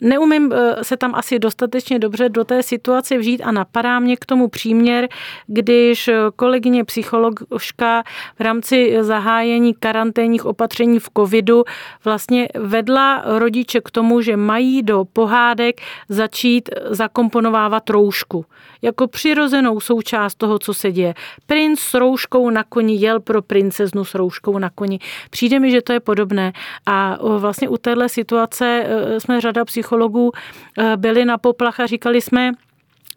Neumím 0.00 0.52
eh, 0.52 0.84
se 0.84 0.96
tam 0.96 1.14
asi 1.14 1.38
dostatečně 1.38 1.98
dobře 1.98 2.28
do 2.28 2.44
té 2.44 2.62
situace 2.62 3.18
vžít 3.18 3.42
a 3.44 3.52
napadá 3.52 3.98
mě 3.98 4.16
k 4.16 4.26
tomu 4.26 4.48
příměr, 4.48 5.08
když 5.46 6.08
eh, 6.08 6.14
kolegyně 6.36 6.84
psycholožka 6.84 8.02
v 8.38 8.40
rámci 8.40 8.96
zahájení 9.00 9.74
karanténních 9.74 10.46
opatření 10.46 10.98
v 10.98 11.08
covidu 11.16 11.64
vlastně 12.04 12.48
vedla 12.54 13.22
rodiče 13.26 13.80
k 13.80 13.90
tomu, 13.90 14.20
že 14.20 14.36
mají 14.36 14.82
do 14.82 15.04
pohádek 15.12 15.80
začít 16.08 16.70
zakomponovávat 16.90 17.90
roušku. 17.90 18.44
Jako 18.82 19.08
přirozenou 19.08 19.80
součást 19.80 20.34
toho, 20.34 20.58
co 20.58 20.74
se 20.74 20.92
děje. 20.92 21.14
Princ 21.46 21.80
s 21.80 21.94
rouškou 21.94 22.50
na 22.50 22.64
koni 22.64 22.94
jel 22.94 23.20
pro 23.20 23.42
princeznu 23.42 24.04
s 24.04 24.14
rouškou 24.14 24.58
na 24.58 24.70
koni. 24.70 24.98
Přijde 25.30 25.58
mi, 25.58 25.70
že 25.70 25.82
to 25.82 25.92
je 25.92 26.00
podobné. 26.00 26.52
A 26.86 27.18
vlastně 27.38 27.68
u 27.68 27.76
téhle 27.76 28.08
situace 28.08 28.84
eh, 28.86 29.20
jsme 29.20 29.40
řada 29.40 29.59
řada 29.60 29.64
psychologů 29.64 30.32
eh, 30.78 30.96
byli 30.96 31.24
na 31.24 31.38
poplach 31.38 31.80
a 31.80 31.86
říkali 31.86 32.20
jsme, 32.20 32.52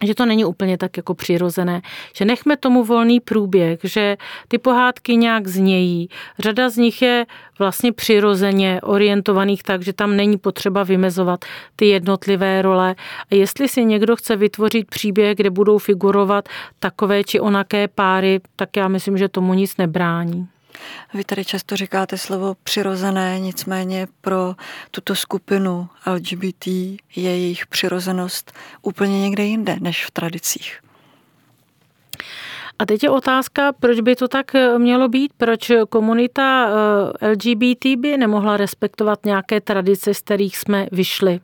že 0.04 0.16
to 0.16 0.26
není 0.26 0.46
úplně 0.46 0.78
tak 0.78 0.98
jako 0.98 1.16
přirozené, 1.16 1.82
že 2.16 2.26
nechme 2.26 2.58
tomu 2.58 2.84
volný 2.84 3.20
průběh, 3.20 3.80
že 3.84 4.18
ty 4.48 4.58
pohádky 4.58 5.18
nějak 5.18 5.48
znějí. 5.48 6.10
Řada 6.40 6.70
z 6.70 6.78
nich 6.78 7.02
je 7.02 7.26
vlastně 7.60 7.92
přirozeně 7.92 8.82
orientovaných 8.84 9.64
tak, 9.64 9.82
že 9.82 9.94
tam 9.94 10.16
není 10.16 10.38
potřeba 10.38 10.84
vymezovat 10.84 11.46
ty 11.76 11.86
jednotlivé 11.86 12.62
role. 12.62 12.96
A 13.32 13.36
jestli 13.36 13.68
si 13.68 13.86
někdo 13.86 14.16
chce 14.16 14.36
vytvořit 14.36 14.88
příběh, 14.88 15.38
kde 15.38 15.50
budou 15.50 15.78
figurovat 15.78 16.50
takové 16.80 17.24
či 17.24 17.40
onaké 17.40 17.88
páry, 17.88 18.42
tak 18.56 18.78
já 18.78 18.88
myslím, 18.88 19.18
že 19.18 19.30
tomu 19.30 19.54
nic 19.54 19.78
nebrání. 19.78 20.53
Vy 21.14 21.24
tady 21.24 21.46
často 21.46 21.76
říkáte 21.76 22.18
slovo 22.18 22.56
přirozené, 22.64 23.40
nicméně 23.40 24.08
pro 24.22 24.56
tuto 24.92 25.16
skupinu 25.16 25.88
LGBT 26.08 26.68
je 26.68 27.00
jejich 27.16 27.68
přirozenost 27.68 28.52
úplně 28.82 29.22
někde 29.22 29.44
jinde 29.44 29.78
než 29.80 30.06
v 30.06 30.12
tradicích. 30.12 30.80
A 32.80 32.86
teď 32.86 33.04
je 33.04 33.10
otázka, 33.10 33.74
proč 33.74 34.00
by 34.00 34.16
to 34.16 34.28
tak 34.28 34.52
mělo 34.78 35.10
být, 35.10 35.32
proč 35.38 35.72
komunita 35.90 36.70
eh, 37.22 37.30
LGBT 37.30 37.86
by 37.98 38.18
nemohla 38.18 38.58
respektovat 38.58 39.26
nějaké 39.26 39.62
tradice, 39.62 40.14
z 40.14 40.22
kterých 40.22 40.58
jsme 40.58 40.88
vyšli. 40.92 41.40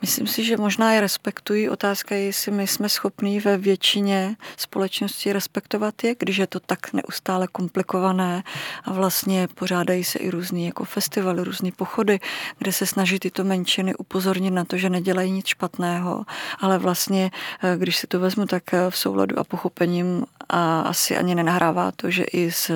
Myslím 0.00 0.26
si, 0.26 0.44
že 0.44 0.56
možná 0.56 0.92
je 0.92 1.00
respektují. 1.00 1.68
Otázka 1.68 2.14
je, 2.14 2.22
jestli 2.22 2.52
my 2.52 2.66
jsme 2.66 2.88
schopní 2.88 3.40
ve 3.40 3.56
většině 3.56 4.36
společnosti 4.56 5.32
respektovat 5.32 6.04
je, 6.04 6.14
když 6.18 6.36
je 6.36 6.46
to 6.46 6.60
tak 6.60 6.92
neustále 6.92 7.48
komplikované 7.52 8.42
a 8.84 8.92
vlastně 8.92 9.48
pořádají 9.54 10.04
se 10.04 10.18
i 10.18 10.30
různý 10.30 10.66
jako 10.66 10.84
festivaly, 10.84 11.44
různé 11.44 11.70
pochody, 11.76 12.20
kde 12.58 12.72
se 12.72 12.86
snaží 12.86 13.18
tyto 13.18 13.44
menšiny 13.44 13.94
upozornit 13.94 14.50
na 14.50 14.64
to, 14.64 14.76
že 14.76 14.90
nedělají 14.90 15.30
nic 15.30 15.46
špatného, 15.46 16.24
ale 16.60 16.78
vlastně, 16.78 17.30
eh, 17.62 17.76
když 17.78 17.96
si 17.96 18.06
to 18.06 18.20
vezmu, 18.20 18.46
tak 18.46 18.74
eh, 18.74 18.90
v 18.90 18.96
souladu 18.96 19.38
a 19.38 19.44
pochopením 19.44 20.24
a 20.48 20.80
asi 20.80 21.16
ani 21.16 21.34
nenahrává 21.34 21.92
to, 21.92 22.10
že 22.10 22.24
i 22.24 22.52
z 22.52 22.70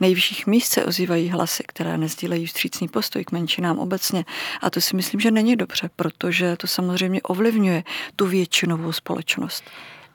nejvyšších 0.00 0.46
míst 0.46 0.72
se 0.72 0.84
ozývají 0.84 1.28
hlasy, 1.28 1.64
které 1.66 1.98
nezdílejí 1.98 2.46
vstřícný 2.46 2.88
postoj 2.88 3.24
k 3.24 3.32
menšinám 3.32 3.78
obecně. 3.78 4.24
A 4.62 4.70
to 4.70 4.80
si 4.80 4.96
myslím, 4.96 5.20
že 5.20 5.30
není 5.30 5.56
dobře, 5.56 5.90
protože 5.96 6.56
to 6.60 6.66
samozřejmě 6.66 7.22
ovlivňuje 7.22 7.82
tu 8.16 8.26
většinovou 8.26 8.92
společnost. 8.92 9.64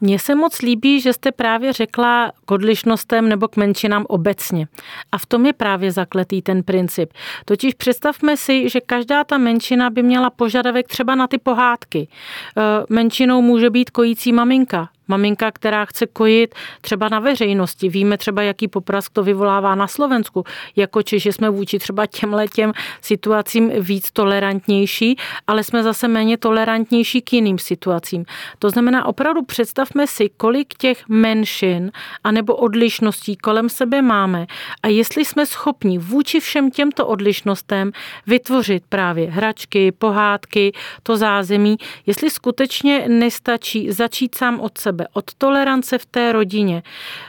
Mně 0.01 0.19
se 0.19 0.35
moc 0.35 0.61
líbí, 0.61 1.01
že 1.01 1.13
jste 1.13 1.31
právě 1.31 1.73
řekla 1.73 2.31
k 2.45 2.51
odlišnostem 2.51 3.29
nebo 3.29 3.47
k 3.47 3.57
menšinám 3.57 4.05
obecně. 4.09 4.67
A 5.11 5.17
v 5.17 5.25
tom 5.25 5.45
je 5.45 5.53
právě 5.53 5.91
zakletý 5.91 6.41
ten 6.41 6.63
princip. 6.63 7.13
Totiž 7.45 7.73
představme 7.73 8.37
si, 8.37 8.69
že 8.69 8.81
každá 8.81 9.23
ta 9.23 9.37
menšina 9.37 9.89
by 9.89 10.03
měla 10.03 10.29
požadavek 10.29 10.87
třeba 10.87 11.15
na 11.15 11.27
ty 11.27 11.37
pohádky. 11.37 12.07
E, 12.07 12.61
menšinou 12.89 13.41
může 13.41 13.69
být 13.69 13.89
kojící 13.89 14.31
maminka, 14.31 14.89
Maminka, 15.07 15.51
která 15.51 15.85
chce 15.85 16.07
kojit 16.07 16.55
třeba 16.81 17.09
na 17.09 17.19
veřejnosti. 17.19 17.89
Víme 17.89 18.17
třeba, 18.17 18.41
jaký 18.41 18.67
poprask 18.67 19.11
to 19.13 19.23
vyvolává 19.23 19.75
na 19.75 19.87
Slovensku. 19.87 20.43
Jako 20.75 21.01
Češi 21.01 21.31
jsme 21.31 21.49
vůči 21.49 21.79
třeba 21.79 22.05
těm 22.05 22.33
letěm 22.33 22.73
situacím 23.01 23.71
víc 23.79 24.11
tolerantnější, 24.11 25.17
ale 25.47 25.63
jsme 25.63 25.83
zase 25.83 26.07
méně 26.07 26.37
tolerantnější 26.37 27.21
k 27.21 27.33
jiným 27.33 27.59
situacím. 27.59 28.25
To 28.59 28.69
znamená, 28.69 29.05
opravdu 29.05 29.43
představme 29.43 30.07
si, 30.07 30.29
kolik 30.37 30.73
těch 30.73 31.09
menšin 31.09 31.91
anebo 32.23 32.55
odlišností 32.55 33.35
kolem 33.35 33.69
sebe 33.69 34.01
máme 34.01 34.45
a 34.83 34.87
jestli 34.87 35.25
jsme 35.25 35.45
schopni 35.45 35.97
vůči 35.97 36.39
všem 36.39 36.71
těmto 36.71 37.07
odlišnostem 37.07 37.91
vytvořit 38.27 38.83
právě 38.89 39.31
hračky, 39.31 39.91
pohádky, 39.91 40.71
to 41.03 41.17
zázemí, 41.17 41.77
jestli 42.05 42.29
skutečně 42.29 43.05
nestačí 43.07 43.91
začít 43.91 44.35
sám 44.35 44.59
od 44.59 44.77
sebe 44.77 44.94
sebe, 44.95 45.07
od 45.13 45.33
tolerance 45.33 45.97
v 45.97 46.05
té 46.05 46.31
rodině, 46.31 46.83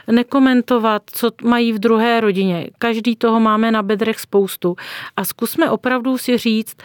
nekomentovat, 0.07 1.03
co 1.05 1.31
mají 1.43 1.73
v 1.73 1.79
druhé 1.79 2.19
rodině. 2.19 2.69
Každý 2.77 3.15
toho 3.15 3.39
máme 3.39 3.71
na 3.71 3.83
bedrech 3.83 4.19
spoustu. 4.19 4.75
A 5.17 5.25
zkusme 5.25 5.69
opravdu 5.69 6.17
si 6.17 6.37
říct, 6.37 6.77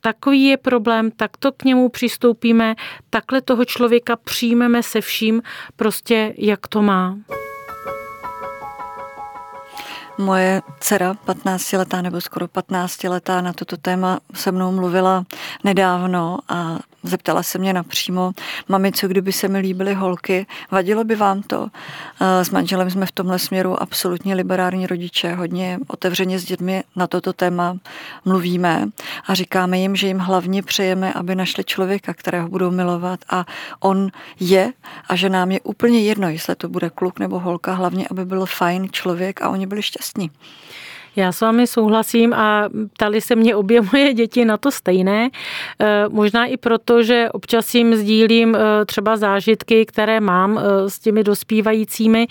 takový 0.00 0.44
je 0.44 0.56
problém, 0.56 1.10
tak 1.10 1.36
to 1.36 1.52
k 1.52 1.64
němu 1.64 1.88
přistoupíme, 1.88 2.74
takhle 3.10 3.40
toho 3.40 3.64
člověka 3.64 4.16
přijmeme 4.16 4.82
se 4.82 5.00
vším, 5.00 5.42
prostě 5.76 6.34
jak 6.38 6.68
to 6.68 6.82
má. 6.82 7.16
Moje 10.18 10.62
dcera, 10.80 11.14
15 11.14 11.72
letá 11.72 12.02
nebo 12.02 12.20
skoro 12.20 12.48
15 12.48 13.04
letá, 13.04 13.40
na 13.40 13.52
toto 13.52 13.76
téma 13.76 14.20
se 14.34 14.52
mnou 14.52 14.72
mluvila 14.72 15.24
nedávno 15.64 16.38
a 16.48 16.78
Zeptala 17.06 17.42
se 17.42 17.58
mě 17.58 17.72
napřímo, 17.72 18.32
mami, 18.68 18.92
co 18.92 19.08
kdyby 19.08 19.32
se 19.32 19.48
mi 19.48 19.58
líbily 19.58 19.94
holky, 19.94 20.46
vadilo 20.70 21.04
by 21.04 21.16
vám 21.16 21.42
to? 21.42 21.68
S 22.20 22.50
manželem 22.50 22.90
jsme 22.90 23.06
v 23.06 23.12
tomhle 23.12 23.38
směru 23.38 23.82
absolutně 23.82 24.34
liberární 24.34 24.86
rodiče, 24.86 25.34
hodně 25.34 25.78
otevřeně 25.86 26.38
s 26.38 26.44
dětmi 26.44 26.84
na 26.96 27.06
toto 27.06 27.32
téma 27.32 27.76
mluvíme 28.24 28.88
a 29.26 29.34
říkáme 29.34 29.78
jim, 29.78 29.96
že 29.96 30.06
jim 30.06 30.18
hlavně 30.18 30.62
přejeme, 30.62 31.12
aby 31.12 31.34
našli 31.34 31.64
člověka, 31.64 32.14
kterého 32.14 32.48
budou 32.48 32.70
milovat 32.70 33.20
a 33.30 33.44
on 33.80 34.10
je 34.40 34.72
a 35.08 35.16
že 35.16 35.28
nám 35.28 35.50
je 35.50 35.60
úplně 35.60 36.00
jedno, 36.00 36.28
jestli 36.28 36.54
to 36.54 36.68
bude 36.68 36.90
kluk 36.90 37.18
nebo 37.18 37.40
holka, 37.40 37.74
hlavně, 37.74 38.08
aby 38.10 38.24
byl 38.24 38.46
fajn 38.46 38.88
člověk 38.92 39.42
a 39.42 39.48
oni 39.48 39.66
byli 39.66 39.82
šťastní. 39.82 40.30
Já 41.16 41.32
s 41.32 41.40
vámi 41.40 41.66
souhlasím 41.66 42.32
a 42.32 42.68
ptali 42.92 43.20
se 43.20 43.36
mě 43.36 43.56
obě 43.56 43.80
moje 43.92 44.14
děti 44.14 44.44
na 44.44 44.56
to 44.56 44.70
stejné. 44.70 45.30
E, 45.80 46.08
možná 46.08 46.46
i 46.46 46.56
proto, 46.56 47.02
že 47.02 47.28
občas 47.32 47.74
jim 47.74 47.94
sdílím 47.94 48.54
e, 48.54 48.84
třeba 48.84 49.16
zážitky, 49.16 49.86
které 49.86 50.20
mám 50.20 50.58
e, 50.58 50.90
s 50.90 50.98
těmi 50.98 51.24
dospívajícími, 51.24 52.26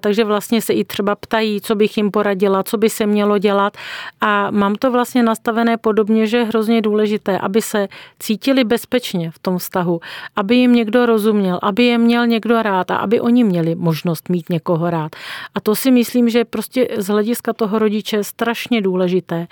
takže 0.00 0.24
vlastně 0.24 0.62
se 0.62 0.72
i 0.72 0.84
třeba 0.84 1.14
ptají, 1.14 1.60
co 1.60 1.74
bych 1.74 1.96
jim 1.96 2.10
poradila, 2.10 2.62
co 2.62 2.78
by 2.78 2.90
se 2.90 3.06
mělo 3.06 3.38
dělat 3.38 3.76
a 4.20 4.50
mám 4.50 4.74
to 4.74 4.90
vlastně 4.90 5.22
nastavené 5.22 5.76
podobně, 5.76 6.26
že 6.26 6.36
je 6.36 6.44
hrozně 6.44 6.82
důležité, 6.82 7.38
aby 7.38 7.62
se 7.62 7.88
cítili 8.18 8.64
bezpečně 8.64 9.30
v 9.30 9.38
tom 9.38 9.58
vztahu, 9.58 10.00
aby 10.36 10.56
jim 10.56 10.72
někdo 10.72 11.06
rozuměl, 11.06 11.58
aby 11.62 11.84
je 11.84 11.98
měl 11.98 12.26
někdo 12.26 12.62
rád 12.62 12.90
a 12.90 12.96
aby 12.96 13.20
oni 13.20 13.44
měli 13.44 13.74
možnost 13.74 14.28
mít 14.28 14.50
někoho 14.50 14.90
rád. 14.90 15.16
A 15.54 15.60
to 15.60 15.74
si 15.74 15.90
myslím, 15.90 16.28
že 16.28 16.44
prostě 16.44 16.88
z 16.96 17.06
hlediska 17.06 17.52
toho 17.52 17.78
rodiče 17.78 17.95
rodiče 17.96 18.24
strašně 18.24 18.80
důležité. 18.82 19.46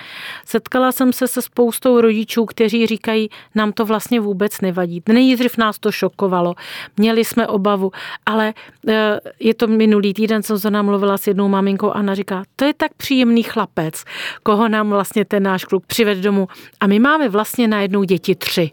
Setkala 0.44 0.92
jsem 0.92 1.12
se 1.12 1.28
se 1.28 1.42
spoustou 1.42 2.00
rodičů, 2.00 2.44
kteří 2.44 2.86
říkají, 2.86 3.30
nám 3.54 3.72
to 3.72 3.84
vlastně 3.84 4.20
vůbec 4.20 4.60
nevadí. 4.60 5.02
Nejdřív 5.08 5.56
nás 5.56 5.78
to 5.78 5.92
šokovalo, 5.92 6.54
měli 6.96 7.24
jsme 7.24 7.46
obavu, 7.46 7.92
ale 8.26 8.54
eh, 8.88 9.20
je 9.40 9.54
to 9.54 9.66
minulý 9.66 10.14
týden, 10.14 10.42
jsem 10.42 10.58
se 10.58 10.70
nám 10.70 10.86
mluvila 10.86 11.18
s 11.18 11.26
jednou 11.26 11.48
maminkou 11.48 11.90
a 11.90 11.94
ona 11.94 12.14
říká, 12.14 12.42
to 12.56 12.64
je 12.64 12.74
tak 12.74 12.94
příjemný 12.94 13.42
chlapec, 13.42 14.04
koho 14.42 14.68
nám 14.68 14.90
vlastně 14.90 15.24
ten 15.24 15.42
náš 15.42 15.64
kluk 15.64 15.86
přived 15.86 16.18
domů. 16.18 16.48
A 16.80 16.86
my 16.86 16.98
máme 16.98 17.28
vlastně 17.28 17.68
najednou 17.68 18.04
děti 18.04 18.34
tři. 18.34 18.70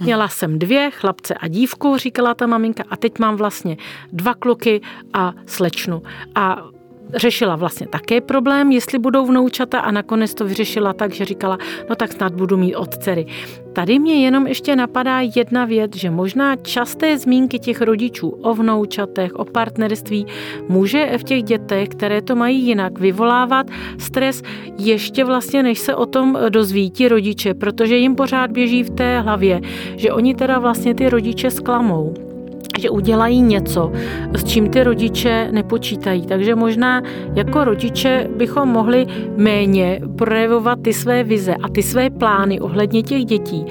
Měla 0.00 0.28
jsem 0.28 0.58
dvě, 0.58 0.90
chlapce 0.90 1.34
a 1.34 1.48
dívku, 1.48 1.96
říkala 1.96 2.34
ta 2.34 2.46
maminka, 2.46 2.84
a 2.90 2.96
teď 2.96 3.18
mám 3.18 3.36
vlastně 3.36 3.76
dva 4.12 4.34
kluky 4.34 4.80
a 5.12 5.32
slečnu. 5.46 6.02
A 6.34 6.75
řešila 7.14 7.56
vlastně 7.56 7.86
také 7.86 8.20
problém, 8.20 8.72
jestli 8.72 8.98
budou 8.98 9.26
vnoučata 9.26 9.80
a 9.80 9.90
nakonec 9.90 10.34
to 10.34 10.44
vyřešila 10.44 10.92
tak, 10.92 11.12
že 11.12 11.24
říkala, 11.24 11.58
no 11.90 11.96
tak 11.96 12.12
snad 12.12 12.34
budu 12.34 12.56
mít 12.56 12.76
od 12.76 12.96
dcery. 12.98 13.26
Tady 13.72 13.98
mě 13.98 14.24
jenom 14.24 14.46
ještě 14.46 14.76
napadá 14.76 15.20
jedna 15.36 15.64
věc, 15.64 15.96
že 15.96 16.10
možná 16.10 16.56
časté 16.56 17.18
zmínky 17.18 17.58
těch 17.58 17.80
rodičů 17.80 18.28
o 18.28 18.54
vnoučatech, 18.54 19.34
o 19.34 19.44
partnerství 19.44 20.26
může 20.68 21.18
v 21.18 21.24
těch 21.24 21.42
dětech, 21.42 21.88
které 21.88 22.22
to 22.22 22.36
mají 22.36 22.62
jinak, 22.62 22.98
vyvolávat 22.98 23.66
stres 23.98 24.42
ještě 24.78 25.24
vlastně, 25.24 25.62
než 25.62 25.78
se 25.78 25.94
o 25.94 26.06
tom 26.06 26.38
dozví 26.48 26.90
ti 26.90 27.08
rodiče, 27.08 27.54
protože 27.54 27.96
jim 27.96 28.16
pořád 28.16 28.50
běží 28.50 28.82
v 28.82 28.90
té 28.90 29.20
hlavě, 29.20 29.60
že 29.96 30.12
oni 30.12 30.34
teda 30.34 30.58
vlastně 30.58 30.94
ty 30.94 31.08
rodiče 31.08 31.50
sklamou 31.50 32.25
že 32.78 32.90
udělají 32.90 33.42
něco, 33.42 33.92
s 34.36 34.44
čím 34.44 34.68
ty 34.70 34.84
rodiče 34.84 35.48
nepočítají. 35.52 36.26
Takže 36.26 36.54
možná 36.54 37.02
jako 37.34 37.64
rodiče 37.64 38.28
bychom 38.36 38.68
mohli 38.68 39.06
méně 39.36 40.00
projevovat 40.16 40.78
ty 40.82 40.92
své 40.92 41.24
vize 41.24 41.54
a 41.62 41.68
ty 41.68 41.82
své 41.82 42.10
plány 42.10 42.60
ohledně 42.60 43.02
těch 43.02 43.24
dětí 43.24 43.66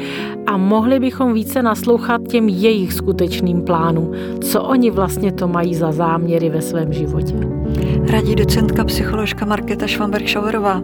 a 0.46 0.58
mohli 0.58 1.00
bychom 1.00 1.34
více 1.34 1.62
naslouchat 1.62 2.22
těm 2.28 2.50
jejich 2.50 2.94
skutečným 2.94 3.62
plánům, 3.62 4.12
co 4.42 4.64
oni 4.64 4.92
vlastně 4.92 5.32
to 5.32 5.48
mají 5.48 5.76
za 5.76 5.92
záměry 5.92 6.50
ve 6.50 6.62
svém 6.62 6.94
životě. 6.94 7.65
Radí 8.10 8.36
docentka 8.36 8.84
psycholožka 8.84 9.46
Markéta 9.46 9.86
Švamberg-Šauerová. 9.86 10.84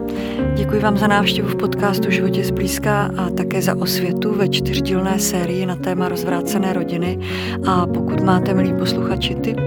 Děkuji 0.54 0.80
vám 0.80 0.98
za 0.98 1.06
návštěvu 1.06 1.48
v 1.48 1.56
podcastu 1.56 2.10
Životě 2.10 2.44
zblízka 2.44 3.10
a 3.16 3.30
také 3.30 3.62
za 3.62 3.76
osvětu 3.76 4.34
ve 4.34 4.48
čtyřdílné 4.48 5.18
sérii 5.18 5.66
na 5.66 5.76
téma 5.76 6.08
rozvrácené 6.08 6.72
rodiny. 6.72 7.18
A 7.66 7.86
pokud 7.86 8.20
máte, 8.20 8.54
milí 8.54 8.74
posluchači, 8.78 9.34
tip, 9.34 9.60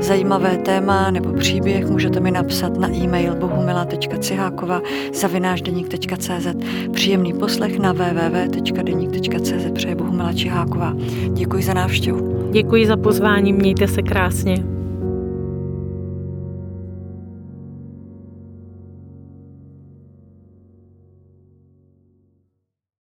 zajímavé 0.00 0.56
téma 0.56 1.10
nebo 1.10 1.32
příběh, 1.32 1.86
můžete 1.86 2.20
mi 2.20 2.30
napsat 2.30 2.78
na 2.78 2.88
e-mail 2.90 3.34
bohumila.cihákova 3.34 4.82
zavinášdeník.cz 5.14 6.46
Příjemný 6.92 7.32
poslech 7.32 7.78
na 7.78 7.92
www.deník.cz 7.92 9.70
přeje 9.74 9.94
Bohumila 9.94 10.32
Čiháková. 10.32 10.94
Děkuji 11.32 11.62
za 11.62 11.74
návštěvu. 11.74 12.50
Děkuji 12.52 12.86
za 12.86 12.96
pozvání, 12.96 13.52
mějte 13.52 13.88
se 13.88 14.02
krásně. 14.02 14.77